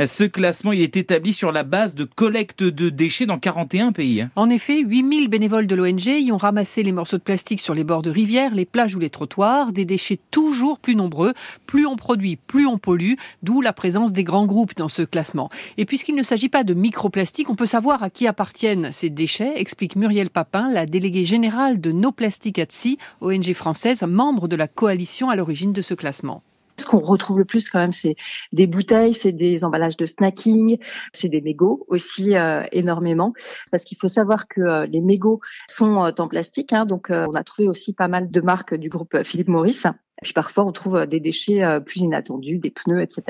Ce 0.04 0.24
classement, 0.24 0.72
il 0.72 0.82
est 0.82 0.96
établi 0.96 1.32
sur 1.32 1.52
la 1.52 1.62
base 1.62 1.94
de 1.94 2.04
collecte 2.04 2.62
de 2.62 2.90
déchets 2.90 3.26
dans 3.26 3.38
41 3.38 3.92
pays. 3.92 4.26
En 4.36 4.48
effet, 4.50 4.80
8000 4.80 5.28
bénévoles 5.28 5.66
de 5.66 5.74
l'ONG 5.74 6.06
y 6.06 6.30
ont 6.32 6.36
ramassé 6.36 6.82
les 6.82 6.92
morceaux 6.92 7.18
de 7.18 7.22
plastique 7.22 7.60
sur 7.60 7.74
les 7.74 7.84
bords 7.84 8.02
de 8.02 8.10
rivières, 8.10 8.54
les 8.54 8.66
plages 8.66 8.94
ou 8.94 8.98
les 8.98 9.10
trottoirs, 9.10 9.72
des 9.72 9.84
déchets 9.84 10.20
toujours 10.30 10.78
plus 10.78 10.94
nombreux. 10.94 11.34
Plus 11.66 11.86
on 11.86 11.96
produit, 11.96 12.36
plus 12.36 12.66
on 12.66 12.78
pollue, 12.78 13.14
d'où 13.42 13.60
la 13.60 13.72
présence 13.72 14.12
des 14.12 14.24
grands 14.24 14.46
groupes 14.46 14.76
dans 14.76 14.88
ce 14.88 15.02
classement. 15.02 15.50
Et 15.76 15.84
puisqu'il 15.84 16.14
ne 16.14 16.22
s'agit 16.22 16.48
pas 16.48 16.64
de 16.64 16.74
microplastique, 16.74 17.50
on 17.50 17.56
peut 17.56 17.66
savoir 17.66 18.02
à 18.02 18.10
qui 18.10 18.26
appartiennent 18.26 18.90
ces 18.92 19.10
déchets, 19.10 19.54
explique 19.56 19.96
Muriel 19.96 20.30
Papin, 20.30 20.68
la 20.70 20.86
déléguée 20.86 21.24
générale 21.24 21.80
de 21.80 21.92
No 21.92 22.12
Plastic 22.12 22.58
at 22.58 22.66
Sea, 22.70 22.98
ONG 23.20 23.52
française, 23.54 24.02
membre 24.02 24.48
de 24.48 24.56
la 24.56 24.68
coalition 24.68 25.30
à 25.30 25.36
l'origine 25.36 25.72
de 25.72 25.82
ce 25.82 25.94
classement. 25.94 26.42
Ce 26.78 26.84
qu'on 26.84 26.98
retrouve 26.98 27.38
le 27.38 27.44
plus 27.44 27.70
quand 27.70 27.78
même, 27.78 27.92
c'est 27.92 28.16
des 28.52 28.66
bouteilles, 28.66 29.14
c'est 29.14 29.32
des 29.32 29.64
emballages 29.64 29.96
de 29.96 30.06
snacking, 30.06 30.78
c'est 31.12 31.28
des 31.28 31.40
mégots 31.40 31.84
aussi 31.88 32.36
euh, 32.36 32.64
énormément, 32.72 33.32
parce 33.70 33.84
qu'il 33.84 33.98
faut 33.98 34.08
savoir 34.08 34.46
que 34.46 34.60
euh, 34.60 34.86
les 34.86 35.00
mégots 35.00 35.40
sont 35.68 36.04
euh, 36.04 36.10
en 36.18 36.28
plastique, 36.28 36.72
hein, 36.72 36.84
donc 36.84 37.10
on 37.10 37.34
a 37.34 37.44
trouvé 37.44 37.68
aussi 37.68 37.92
pas 37.92 38.08
mal 38.08 38.30
de 38.30 38.40
marques 38.40 38.74
du 38.74 38.88
groupe 38.88 39.22
Philippe 39.22 39.48
Maurice. 39.48 39.86
Puis 40.24 40.32
parfois, 40.32 40.64
on 40.64 40.72
trouve 40.72 41.06
des 41.06 41.20
déchets 41.20 41.62
plus 41.84 42.00
inattendus, 42.00 42.58
des 42.58 42.70
pneus, 42.70 43.00
etc. 43.00 43.22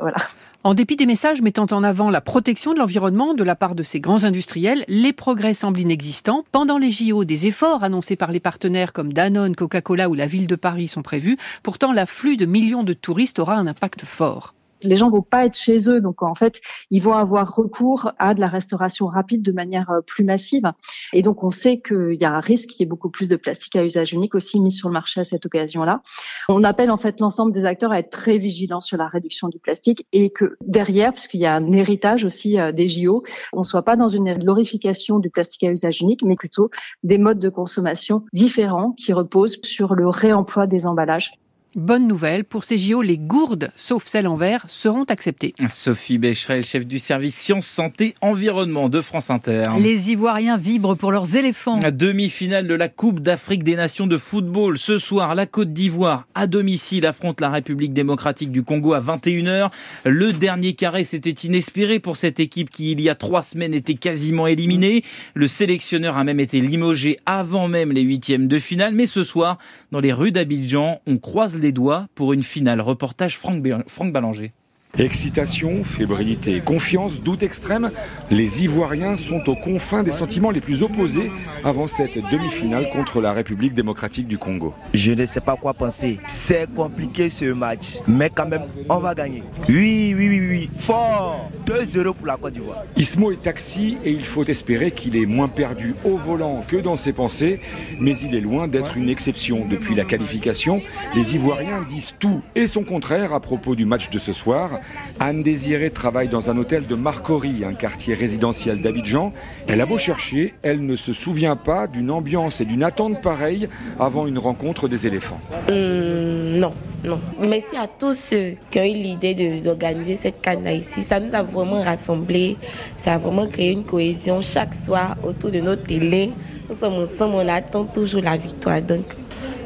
voilà. 0.00 0.16
En 0.62 0.74
dépit 0.74 0.96
des 0.96 1.06
messages 1.06 1.40
mettant 1.40 1.64
en 1.70 1.82
avant 1.82 2.10
la 2.10 2.20
protection 2.20 2.74
de 2.74 2.78
l'environnement 2.78 3.32
de 3.32 3.42
la 3.42 3.56
part 3.56 3.74
de 3.74 3.82
ces 3.82 3.98
grands 3.98 4.24
industriels, 4.24 4.84
les 4.88 5.14
progrès 5.14 5.54
semblent 5.54 5.80
inexistants. 5.80 6.44
Pendant 6.52 6.76
les 6.76 6.90
JO, 6.90 7.24
des 7.24 7.46
efforts 7.46 7.82
annoncés 7.82 8.14
par 8.16 8.30
les 8.30 8.40
partenaires 8.40 8.92
comme 8.92 9.14
Danone, 9.14 9.56
Coca-Cola 9.56 10.10
ou 10.10 10.14
la 10.14 10.26
ville 10.26 10.46
de 10.46 10.56
Paris 10.56 10.86
sont 10.86 11.00
prévus. 11.00 11.38
Pourtant, 11.62 11.92
l'afflux 11.92 12.36
de 12.36 12.44
millions 12.44 12.82
de 12.82 12.92
touristes 12.92 13.38
aura 13.38 13.54
un 13.54 13.66
impact 13.66 14.04
fort 14.04 14.54
les 14.82 14.96
gens 14.96 15.08
vont 15.08 15.22
pas 15.22 15.46
être 15.46 15.56
chez 15.56 15.88
eux, 15.88 16.00
donc 16.00 16.22
en 16.22 16.34
fait, 16.34 16.60
ils 16.90 17.02
vont 17.02 17.12
avoir 17.12 17.54
recours 17.54 18.12
à 18.18 18.34
de 18.34 18.40
la 18.40 18.48
restauration 18.48 19.06
rapide 19.06 19.42
de 19.42 19.52
manière 19.52 19.90
euh, 19.90 20.00
plus 20.00 20.24
massive. 20.24 20.72
Et 21.12 21.22
donc, 21.22 21.42
on 21.44 21.50
sait 21.50 21.80
qu'il 21.80 22.16
y 22.20 22.24
a 22.24 22.32
un 22.32 22.40
risque 22.40 22.70
qu'il 22.70 22.80
y 22.80 22.82
ait 22.84 22.88
beaucoup 22.88 23.10
plus 23.10 23.28
de 23.28 23.36
plastique 23.36 23.76
à 23.76 23.84
usage 23.84 24.12
unique 24.12 24.34
aussi 24.34 24.60
mis 24.60 24.72
sur 24.72 24.88
le 24.88 24.94
marché 24.94 25.20
à 25.20 25.24
cette 25.24 25.46
occasion-là. 25.46 26.02
On 26.48 26.64
appelle 26.64 26.90
en 26.90 26.96
fait 26.96 27.20
l'ensemble 27.20 27.52
des 27.52 27.64
acteurs 27.64 27.92
à 27.92 27.98
être 27.98 28.10
très 28.10 28.38
vigilants 28.38 28.80
sur 28.80 28.96
la 28.96 29.08
réduction 29.08 29.48
du 29.48 29.58
plastique 29.58 30.06
et 30.12 30.30
que 30.30 30.56
derrière, 30.66 31.12
puisqu'il 31.12 31.40
y 31.40 31.46
a 31.46 31.54
un 31.54 31.72
héritage 31.72 32.24
aussi 32.24 32.58
euh, 32.58 32.72
des 32.72 32.88
JO, 32.88 33.22
on 33.52 33.64
soit 33.64 33.82
pas 33.82 33.96
dans 33.96 34.08
une 34.08 34.32
glorification 34.34 35.18
du 35.18 35.30
plastique 35.30 35.64
à 35.64 35.70
usage 35.70 36.00
unique, 36.00 36.22
mais 36.22 36.36
plutôt 36.36 36.70
des 37.02 37.18
modes 37.18 37.38
de 37.38 37.48
consommation 37.48 38.24
différents 38.32 38.92
qui 38.92 39.12
reposent 39.12 39.58
sur 39.62 39.94
le 39.94 40.08
réemploi 40.08 40.66
des 40.66 40.86
emballages. 40.86 41.32
Bonne 41.76 42.08
nouvelle, 42.08 42.42
pour 42.42 42.64
ces 42.64 42.78
JO, 42.78 43.00
les 43.00 43.16
gourdes, 43.16 43.70
sauf 43.76 44.04
celles 44.04 44.26
en 44.26 44.34
verre, 44.34 44.64
seront 44.66 45.04
acceptées. 45.04 45.54
Sophie 45.68 46.18
Becherel, 46.18 46.64
chef 46.64 46.84
du 46.84 46.98
service 46.98 47.36
Sciences, 47.36 47.66
Santé, 47.66 48.14
Environnement 48.22 48.88
de 48.88 49.00
France 49.00 49.30
Inter. 49.30 49.62
Les 49.78 50.10
Ivoiriens 50.10 50.56
vibrent 50.56 50.96
pour 50.96 51.12
leurs 51.12 51.36
éléphants. 51.36 51.78
Demi-finale 51.78 52.66
de 52.66 52.74
la 52.74 52.88
Coupe 52.88 53.20
d'Afrique 53.20 53.62
des 53.62 53.76
Nations 53.76 54.08
de 54.08 54.18
football. 54.18 54.78
Ce 54.78 54.98
soir, 54.98 55.36
la 55.36 55.46
Côte 55.46 55.72
d'Ivoire, 55.72 56.26
à 56.34 56.48
domicile, 56.48 57.06
affronte 57.06 57.40
la 57.40 57.50
République 57.50 57.92
démocratique 57.92 58.50
du 58.50 58.64
Congo 58.64 58.92
à 58.92 59.00
21h. 59.00 59.70
Le 60.04 60.32
dernier 60.32 60.72
carré, 60.72 61.04
c'était 61.04 61.30
inespéré 61.30 62.00
pour 62.00 62.16
cette 62.16 62.40
équipe 62.40 62.70
qui, 62.70 62.90
il 62.90 63.00
y 63.00 63.08
a 63.08 63.14
trois 63.14 63.42
semaines, 63.42 63.74
était 63.74 63.94
quasiment 63.94 64.48
éliminée. 64.48 65.04
Le 65.34 65.46
sélectionneur 65.46 66.16
a 66.16 66.24
même 66.24 66.40
été 66.40 66.60
limogé 66.60 67.20
avant 67.26 67.68
même 67.68 67.92
les 67.92 68.02
huitièmes 68.02 68.48
de 68.48 68.58
finale. 68.58 68.92
Mais 68.92 69.06
ce 69.06 69.22
soir, 69.22 69.56
dans 69.92 70.00
les 70.00 70.12
rues 70.12 70.32
d'Abidjan, 70.32 71.00
on 71.06 71.18
croise 71.18 71.59
les 71.60 71.72
doigts 71.72 72.08
pour 72.14 72.32
une 72.32 72.42
finale. 72.42 72.80
Reportage 72.80 73.36
Franck, 73.36 73.62
Franck 73.88 74.12
Ballanger. 74.12 74.52
Excitation, 74.98 75.84
fébrilité, 75.84 76.60
confiance, 76.60 77.22
doute 77.22 77.44
extrême, 77.44 77.92
les 78.28 78.64
Ivoiriens 78.64 79.14
sont 79.14 79.48
aux 79.48 79.54
confins 79.54 80.02
des 80.02 80.10
sentiments 80.10 80.50
les 80.50 80.60
plus 80.60 80.82
opposés 80.82 81.30
avant 81.62 81.86
cette 81.86 82.18
demi-finale 82.30 82.90
contre 82.90 83.20
la 83.20 83.32
République 83.32 83.72
démocratique 83.72 84.26
du 84.26 84.36
Congo. 84.36 84.74
Je 84.92 85.12
ne 85.12 85.24
sais 85.26 85.40
pas 85.40 85.56
quoi 85.56 85.74
penser. 85.74 86.18
C'est 86.26 86.68
compliqué 86.74 87.30
ce 87.30 87.44
match, 87.52 87.98
mais 88.08 88.30
quand 88.30 88.48
même, 88.48 88.64
on 88.88 88.98
va 88.98 89.14
gagner. 89.14 89.44
Oui, 89.68 90.12
oui, 90.16 90.28
oui, 90.28 90.40
oui, 90.40 90.70
fort 90.76 91.48
2-0 91.66 92.12
pour 92.12 92.26
la 92.26 92.36
Côte 92.36 92.54
d'Ivoire. 92.54 92.82
Ismo 92.96 93.30
est 93.30 93.42
taxi 93.42 93.96
et 94.04 94.10
il 94.10 94.24
faut 94.24 94.44
espérer 94.44 94.90
qu'il 94.90 95.16
est 95.16 95.26
moins 95.26 95.48
perdu 95.48 95.94
au 96.04 96.16
volant 96.16 96.64
que 96.66 96.76
dans 96.76 96.96
ses 96.96 97.12
pensées, 97.12 97.60
mais 98.00 98.18
il 98.18 98.34
est 98.34 98.40
loin 98.40 98.66
d'être 98.66 98.96
une 98.96 99.08
exception. 99.08 99.64
Depuis 99.70 99.94
la 99.94 100.04
qualification, 100.04 100.82
les 101.14 101.36
Ivoiriens 101.36 101.82
disent 101.88 102.16
tout 102.18 102.42
et 102.56 102.66
son 102.66 102.82
contraire 102.82 103.32
à 103.32 103.40
propos 103.40 103.76
du 103.76 103.86
match 103.86 104.10
de 104.10 104.18
ce 104.18 104.32
soir. 104.32 104.79
Anne 105.18 105.42
Désirée 105.42 105.90
travaille 105.90 106.28
dans 106.28 106.50
un 106.50 106.56
hôtel 106.56 106.86
de 106.86 106.94
Marcory, 106.94 107.64
un 107.64 107.74
quartier 107.74 108.14
résidentiel 108.14 108.80
d'Abidjan. 108.80 109.32
Elle 109.68 109.80
a 109.80 109.86
beau 109.86 109.98
chercher, 109.98 110.54
elle 110.62 110.84
ne 110.84 110.96
se 110.96 111.12
souvient 111.12 111.56
pas 111.56 111.86
d'une 111.86 112.10
ambiance 112.10 112.60
et 112.60 112.64
d'une 112.64 112.82
attente 112.82 113.20
pareille 113.20 113.68
avant 113.98 114.26
une 114.26 114.38
rencontre 114.38 114.88
des 114.88 115.06
éléphants. 115.06 115.40
Hum, 115.68 116.58
non, 116.58 116.72
non. 117.04 117.20
Merci 117.40 117.76
à 117.76 117.86
tous 117.86 118.14
ceux 118.14 118.54
qui 118.70 118.78
ont 118.78 118.84
eu 118.84 118.92
l'idée 118.92 119.60
d'organiser 119.60 120.16
cette 120.16 120.40
canne 120.40 120.66
ici. 120.66 121.02
Ça 121.02 121.20
nous 121.20 121.34
a 121.34 121.42
vraiment 121.42 121.82
rassemblés. 121.82 122.56
Ça 122.96 123.14
a 123.14 123.18
vraiment 123.18 123.46
créé 123.46 123.72
une 123.72 123.84
cohésion 123.84 124.42
chaque 124.42 124.74
soir 124.74 125.16
autour 125.22 125.50
de 125.50 125.60
notre 125.60 125.82
télé. 125.84 126.30
Nous 126.68 126.74
sommes 126.74 126.94
ensemble, 126.94 127.34
on 127.36 127.48
attend 127.48 127.84
toujours 127.84 128.22
la 128.22 128.36
victoire. 128.36 128.80
Donc, 128.82 129.04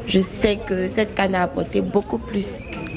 je 0.07 0.19
sais 0.19 0.57
que 0.57 0.87
cette 0.87 1.15
canne 1.15 1.35
a 1.35 1.43
apporté 1.43 1.81
beaucoup 1.81 2.19
plus 2.19 2.47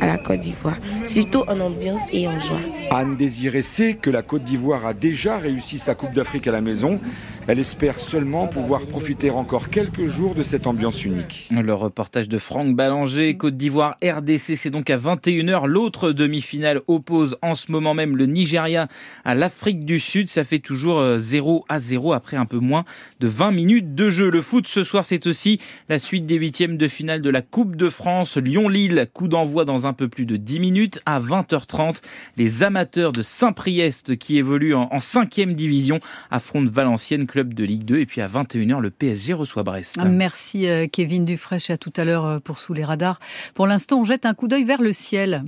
à 0.00 0.06
la 0.06 0.18
Côte 0.18 0.40
d'Ivoire, 0.40 0.76
surtout 1.04 1.44
en 1.48 1.60
ambiance 1.60 2.00
et 2.12 2.28
en 2.28 2.38
joie. 2.40 2.60
Anne 2.90 3.16
Désiré 3.16 3.62
sait 3.62 3.94
que 3.94 4.10
la 4.10 4.22
Côte 4.22 4.44
d'Ivoire 4.44 4.86
a 4.86 4.94
déjà 4.94 5.38
réussi 5.38 5.78
sa 5.78 5.94
Coupe 5.94 6.14
d'Afrique 6.14 6.46
à 6.46 6.52
la 6.52 6.60
maison. 6.60 7.00
Elle 7.46 7.58
espère 7.58 7.98
seulement 7.98 8.46
pouvoir 8.46 8.86
profiter 8.86 9.30
encore 9.30 9.70
quelques 9.70 10.06
jours 10.06 10.34
de 10.34 10.42
cette 10.42 10.66
ambiance 10.66 11.04
unique. 11.04 11.48
Le 11.50 11.72
reportage 11.72 12.28
de 12.28 12.36
Franck 12.36 12.76
Ballanger, 12.76 13.36
Côte 13.36 13.56
d'Ivoire, 13.56 13.96
RDC, 14.04 14.56
c'est 14.56 14.70
donc 14.70 14.90
à 14.90 14.98
21h. 14.98 15.66
L'autre 15.66 16.12
demi-finale 16.12 16.82
oppose 16.88 17.38
en 17.40 17.54
ce 17.54 17.72
moment 17.72 17.94
même 17.94 18.16
le 18.16 18.26
Nigeria 18.26 18.88
à 19.24 19.34
l'Afrique 19.34 19.84
du 19.84 19.98
Sud. 19.98 20.28
Ça 20.28 20.44
fait 20.44 20.58
toujours 20.58 21.02
0 21.16 21.56
euh, 21.56 21.60
à 21.68 21.78
0 21.78 22.12
après 22.12 22.36
un 22.36 22.44
peu 22.44 22.58
moins 22.58 22.84
de 23.20 23.28
20 23.28 23.50
minutes 23.52 23.94
de 23.94 24.10
jeu. 24.10 24.30
Le 24.30 24.42
foot 24.42 24.68
ce 24.68 24.84
soir, 24.84 25.06
c'est 25.06 25.26
aussi 25.26 25.58
la 25.88 25.98
suite 25.98 26.26
des 26.26 26.36
huitièmes 26.36 26.76
de 26.76 26.86
finale 26.88 27.22
de 27.22 27.30
la 27.30 27.40
Coupe 27.40 27.76
de 27.76 27.88
France. 27.88 28.36
Lyon-Lille, 28.36 29.06
coup 29.12 29.28
d'envoi 29.28 29.64
dans 29.64 29.86
un 29.86 29.87
peu 29.92 30.08
plus 30.08 30.26
de 30.26 30.36
10 30.36 30.60
minutes 30.60 31.00
à 31.06 31.20
20h30. 31.20 32.02
Les 32.36 32.62
amateurs 32.62 33.12
de 33.12 33.22
Saint-Priest 33.22 34.16
qui 34.18 34.38
évoluent 34.38 34.74
en 34.74 34.98
5 34.98 35.28
division 35.54 36.00
affrontent 36.30 36.70
Valenciennes 36.70 37.26
de 37.26 37.64
Ligue 37.64 37.84
2. 37.84 37.98
Et 37.98 38.06
puis 38.06 38.20
à 38.20 38.28
21h, 38.28 38.80
le 38.80 38.90
PSG 38.90 39.34
reçoit 39.34 39.62
Brest. 39.62 39.96
Ah, 39.98 40.04
merci 40.04 40.66
euh, 40.66 40.86
Kevin 40.90 41.24
Dufresne. 41.24 41.58
À 41.68 41.76
tout 41.76 41.92
à 41.96 42.04
l'heure 42.04 42.26
euh, 42.26 42.38
pour 42.38 42.58
Sous 42.58 42.72
les 42.72 42.84
radars. 42.84 43.20
Pour 43.54 43.66
l'instant, 43.66 44.00
on 44.00 44.04
jette 44.04 44.26
un 44.26 44.34
coup 44.34 44.48
d'œil 44.48 44.64
vers 44.64 44.82
le 44.82 44.92
ciel. 44.92 45.42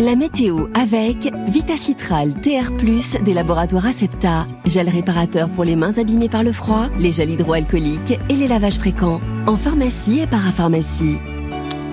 La 0.00 0.14
météo 0.14 0.68
avec 0.74 1.32
Vitacitral 1.48 2.32
TR+, 2.40 2.72
des 3.24 3.34
laboratoires 3.34 3.86
Acepta, 3.86 4.46
gel 4.64 4.88
réparateur 4.88 5.50
pour 5.50 5.64
les 5.64 5.74
mains 5.74 5.98
abîmées 5.98 6.28
par 6.28 6.44
le 6.44 6.52
froid, 6.52 6.86
les 7.00 7.12
gels 7.12 7.30
hydroalcooliques 7.30 8.18
et 8.28 8.34
les 8.34 8.46
lavages 8.46 8.78
fréquents, 8.78 9.20
en 9.46 9.56
pharmacie 9.56 10.20
et 10.20 10.26
parapharmacie. 10.28 11.18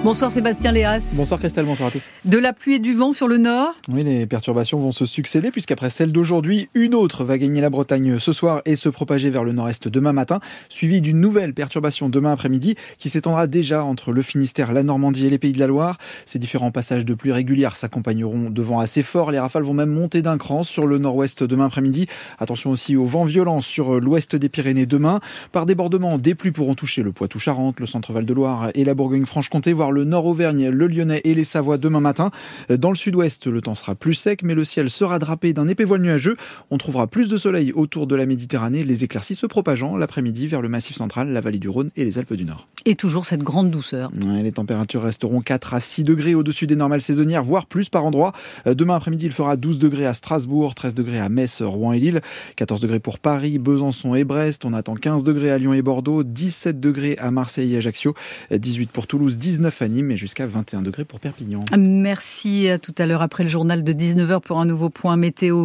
Bonsoir 0.06 0.30
Sébastien 0.30 0.72
Léas. 0.72 1.16
Bonsoir 1.18 1.40
Christelle, 1.40 1.66
bonsoir 1.66 1.90
à 1.90 1.92
tous. 1.92 2.12
De 2.26 2.38
la 2.38 2.54
pluie 2.54 2.76
et 2.76 2.80
du 2.80 2.94
vent 2.94 3.12
sur 3.12 3.28
le 3.28 3.40
nord 3.40 3.74
Oui, 3.90 4.04
les 4.04 4.28
perturbations 4.28 4.78
vont 4.78 4.92
se 4.92 5.04
succéder 5.04 5.50
puisqu'après 5.50 5.90
celle 5.90 6.12
d'aujourd'hui, 6.12 6.70
une 6.76 6.94
autre 6.94 7.24
va 7.24 7.40
gagner 7.40 7.60
la 7.60 7.72
Bretagne 7.72 8.20
ce 8.20 8.32
soir 8.32 8.62
et 8.66 8.76
se 8.76 8.88
propager 8.88 9.32
vers 9.32 9.44
le 9.44 9.52
nord-est 9.52 9.88
demain 9.88 10.14
matin, 10.14 10.42
suivie 10.70 11.02
d'une 11.02 11.20
nouvelle 11.20 11.56
perturbation 11.56 12.08
demain 12.08 12.34
après-midi 12.34 12.76
qui 13.00 13.10
s'étendra 13.10 13.48
déjà 13.48 13.84
entre 13.84 14.12
le 14.12 14.22
Finistère, 14.22 14.74
la 14.74 14.84
Normandie 14.84 15.26
et 15.26 15.32
les 15.32 15.40
Pays 15.40 15.54
de 15.54 15.60
la 15.60 15.66
Loire. 15.66 15.98
Ces 16.28 16.38
différents 16.38 16.70
passages 16.70 17.04
de 17.04 17.16
pluie 17.16 17.32
régulières 17.32 17.76
s'accompagneront 17.76 18.52
de 18.52 18.62
vents 18.62 18.82
assez 18.82 19.02
forts. 19.02 19.32
Les 19.32 19.40
rafales 19.40 19.64
vont 19.64 19.74
même 19.74 19.90
monter 19.90 20.22
d'un 20.22 20.38
cran 20.38 20.62
sur 20.62 20.86
le 20.86 21.00
nord-ouest 21.00 21.44
demain 21.44 21.66
après-midi. 21.66 22.06
Attention 22.38 22.70
aussi 22.70 22.96
aux 22.96 23.06
vents 23.06 23.26
violents 23.26 23.62
sur 23.62 24.00
l'ouest 24.00 24.36
des 24.36 24.50
Pyrénées 24.50 24.86
demain. 24.86 25.20
Par 25.52 25.66
débordement, 25.66 26.20
des 26.20 26.36
pluies 26.36 26.52
pourront 26.52 26.76
toucher 26.76 27.02
le 27.02 27.12
Poitou-Charentes, 27.12 27.80
le 27.80 27.88
centre-Val 27.88 28.28
de 28.28 28.34
Loire 28.36 28.70
et 28.76 28.86
la 28.86 28.94
Bourgogne-Franche-Comté, 28.94 29.74
voire 29.74 29.95
le 29.96 30.04
Nord-Auvergne, 30.04 30.70
le 30.70 30.88
Lyonnais 30.88 31.22
et 31.24 31.34
les 31.34 31.46
Savoies 31.46 31.78
demain 31.78 32.02
matin. 32.02 32.32
Dans 32.70 32.90
le 32.90 32.96
sud-ouest, 32.96 33.48
le 33.48 33.62
temps 33.62 33.76
sera 33.76 33.96
plus 33.96 34.14
sec, 34.14 34.44
mais 34.44 34.54
le 34.54 34.64
ciel 34.66 34.90
sera 34.90 35.20
drapé 35.20 35.54
d'un 35.54 35.68
épais 35.68 35.86
voile 35.86 36.02
nuageux. 36.02 36.36
On 36.70 36.78
trouvera 36.78 37.08
plus 37.08 37.30
de 37.30 37.38
soleil 37.38 37.72
autour 37.72 38.06
de 38.06 38.16
la 38.16 38.26
Méditerranée, 38.26 38.84
les 38.84 39.04
éclaircies 39.06 39.36
se 39.36 39.46
propageant 39.46 39.96
l'après-midi 39.96 40.48
vers 40.48 40.62
le 40.62 40.68
Massif 40.68 40.98
central, 40.98 41.30
la 41.30 41.40
vallée 41.40 41.60
du 41.60 41.70
Rhône 41.70 41.92
et 41.96 42.04
les 42.04 42.18
Alpes 42.18 42.34
du 42.34 42.44
Nord. 42.44 42.68
Et 42.86 42.96
toujours 42.96 43.26
cette 43.26 43.42
grande 43.42 43.72
douceur. 43.72 44.12
les 44.14 44.52
températures 44.52 45.04
resteront 45.04 45.42
4 45.42 45.74
à 45.74 45.80
6 45.80 46.04
degrés 46.04 46.36
au-dessus 46.36 46.68
des 46.68 46.76
normales 46.76 47.02
saisonnières, 47.02 47.44
voire 47.44 47.66
plus 47.66 47.90
par 47.90 48.06
endroit. 48.06 48.34
Demain 48.66 48.96
après-midi, 48.96 49.26
il 49.26 49.32
fera 49.32 49.56
12 49.56 49.80
degrés 49.80 50.06
à 50.06 50.14
Strasbourg, 50.14 50.76
13 50.76 50.94
degrés 50.94 51.20
à 51.20 51.30
Metz, 51.30 51.62
Rouen 51.62 51.94
et 51.94 52.00
Lille, 52.00 52.22
14 52.58 52.82
degrés 52.82 53.00
pour 53.00 53.20
Paris, 53.20 53.58
Besançon 53.58 54.14
et 54.14 54.24
Brest. 54.24 54.66
On 54.66 54.74
attend 54.74 54.96
15 54.96 55.24
degrés 55.24 55.52
à 55.52 55.58
Lyon 55.58 55.74
et 55.74 55.82
Bordeaux, 55.82 56.24
17 56.24 56.80
degrés 56.80 57.18
à 57.18 57.32
Marseille 57.32 57.74
et 57.74 57.78
Ajaccio, 57.78 58.14
18 58.52 58.92
pour 58.92 59.08
Toulouse, 59.08 59.38
19 59.38 59.82
à 59.86 59.88
Nîmes 59.88 60.12
et 60.12 60.18
jusqu'à 60.18 60.46
21 60.48 60.82
degrés 60.82 61.06
pour 61.06 61.20
Perpignan. 61.20 61.62
Merci. 61.78 62.68
À 62.68 62.78
tout 62.78 62.94
à 62.98 63.06
l'heure 63.06 63.22
après 63.22 63.44
le 63.44 63.50
journal 63.50 63.84
de 63.84 63.94
19h 63.94 64.42
pour 64.42 64.60
un 64.60 64.66
nouveau 64.66 64.90
point 64.90 65.16
météo. 65.16 65.64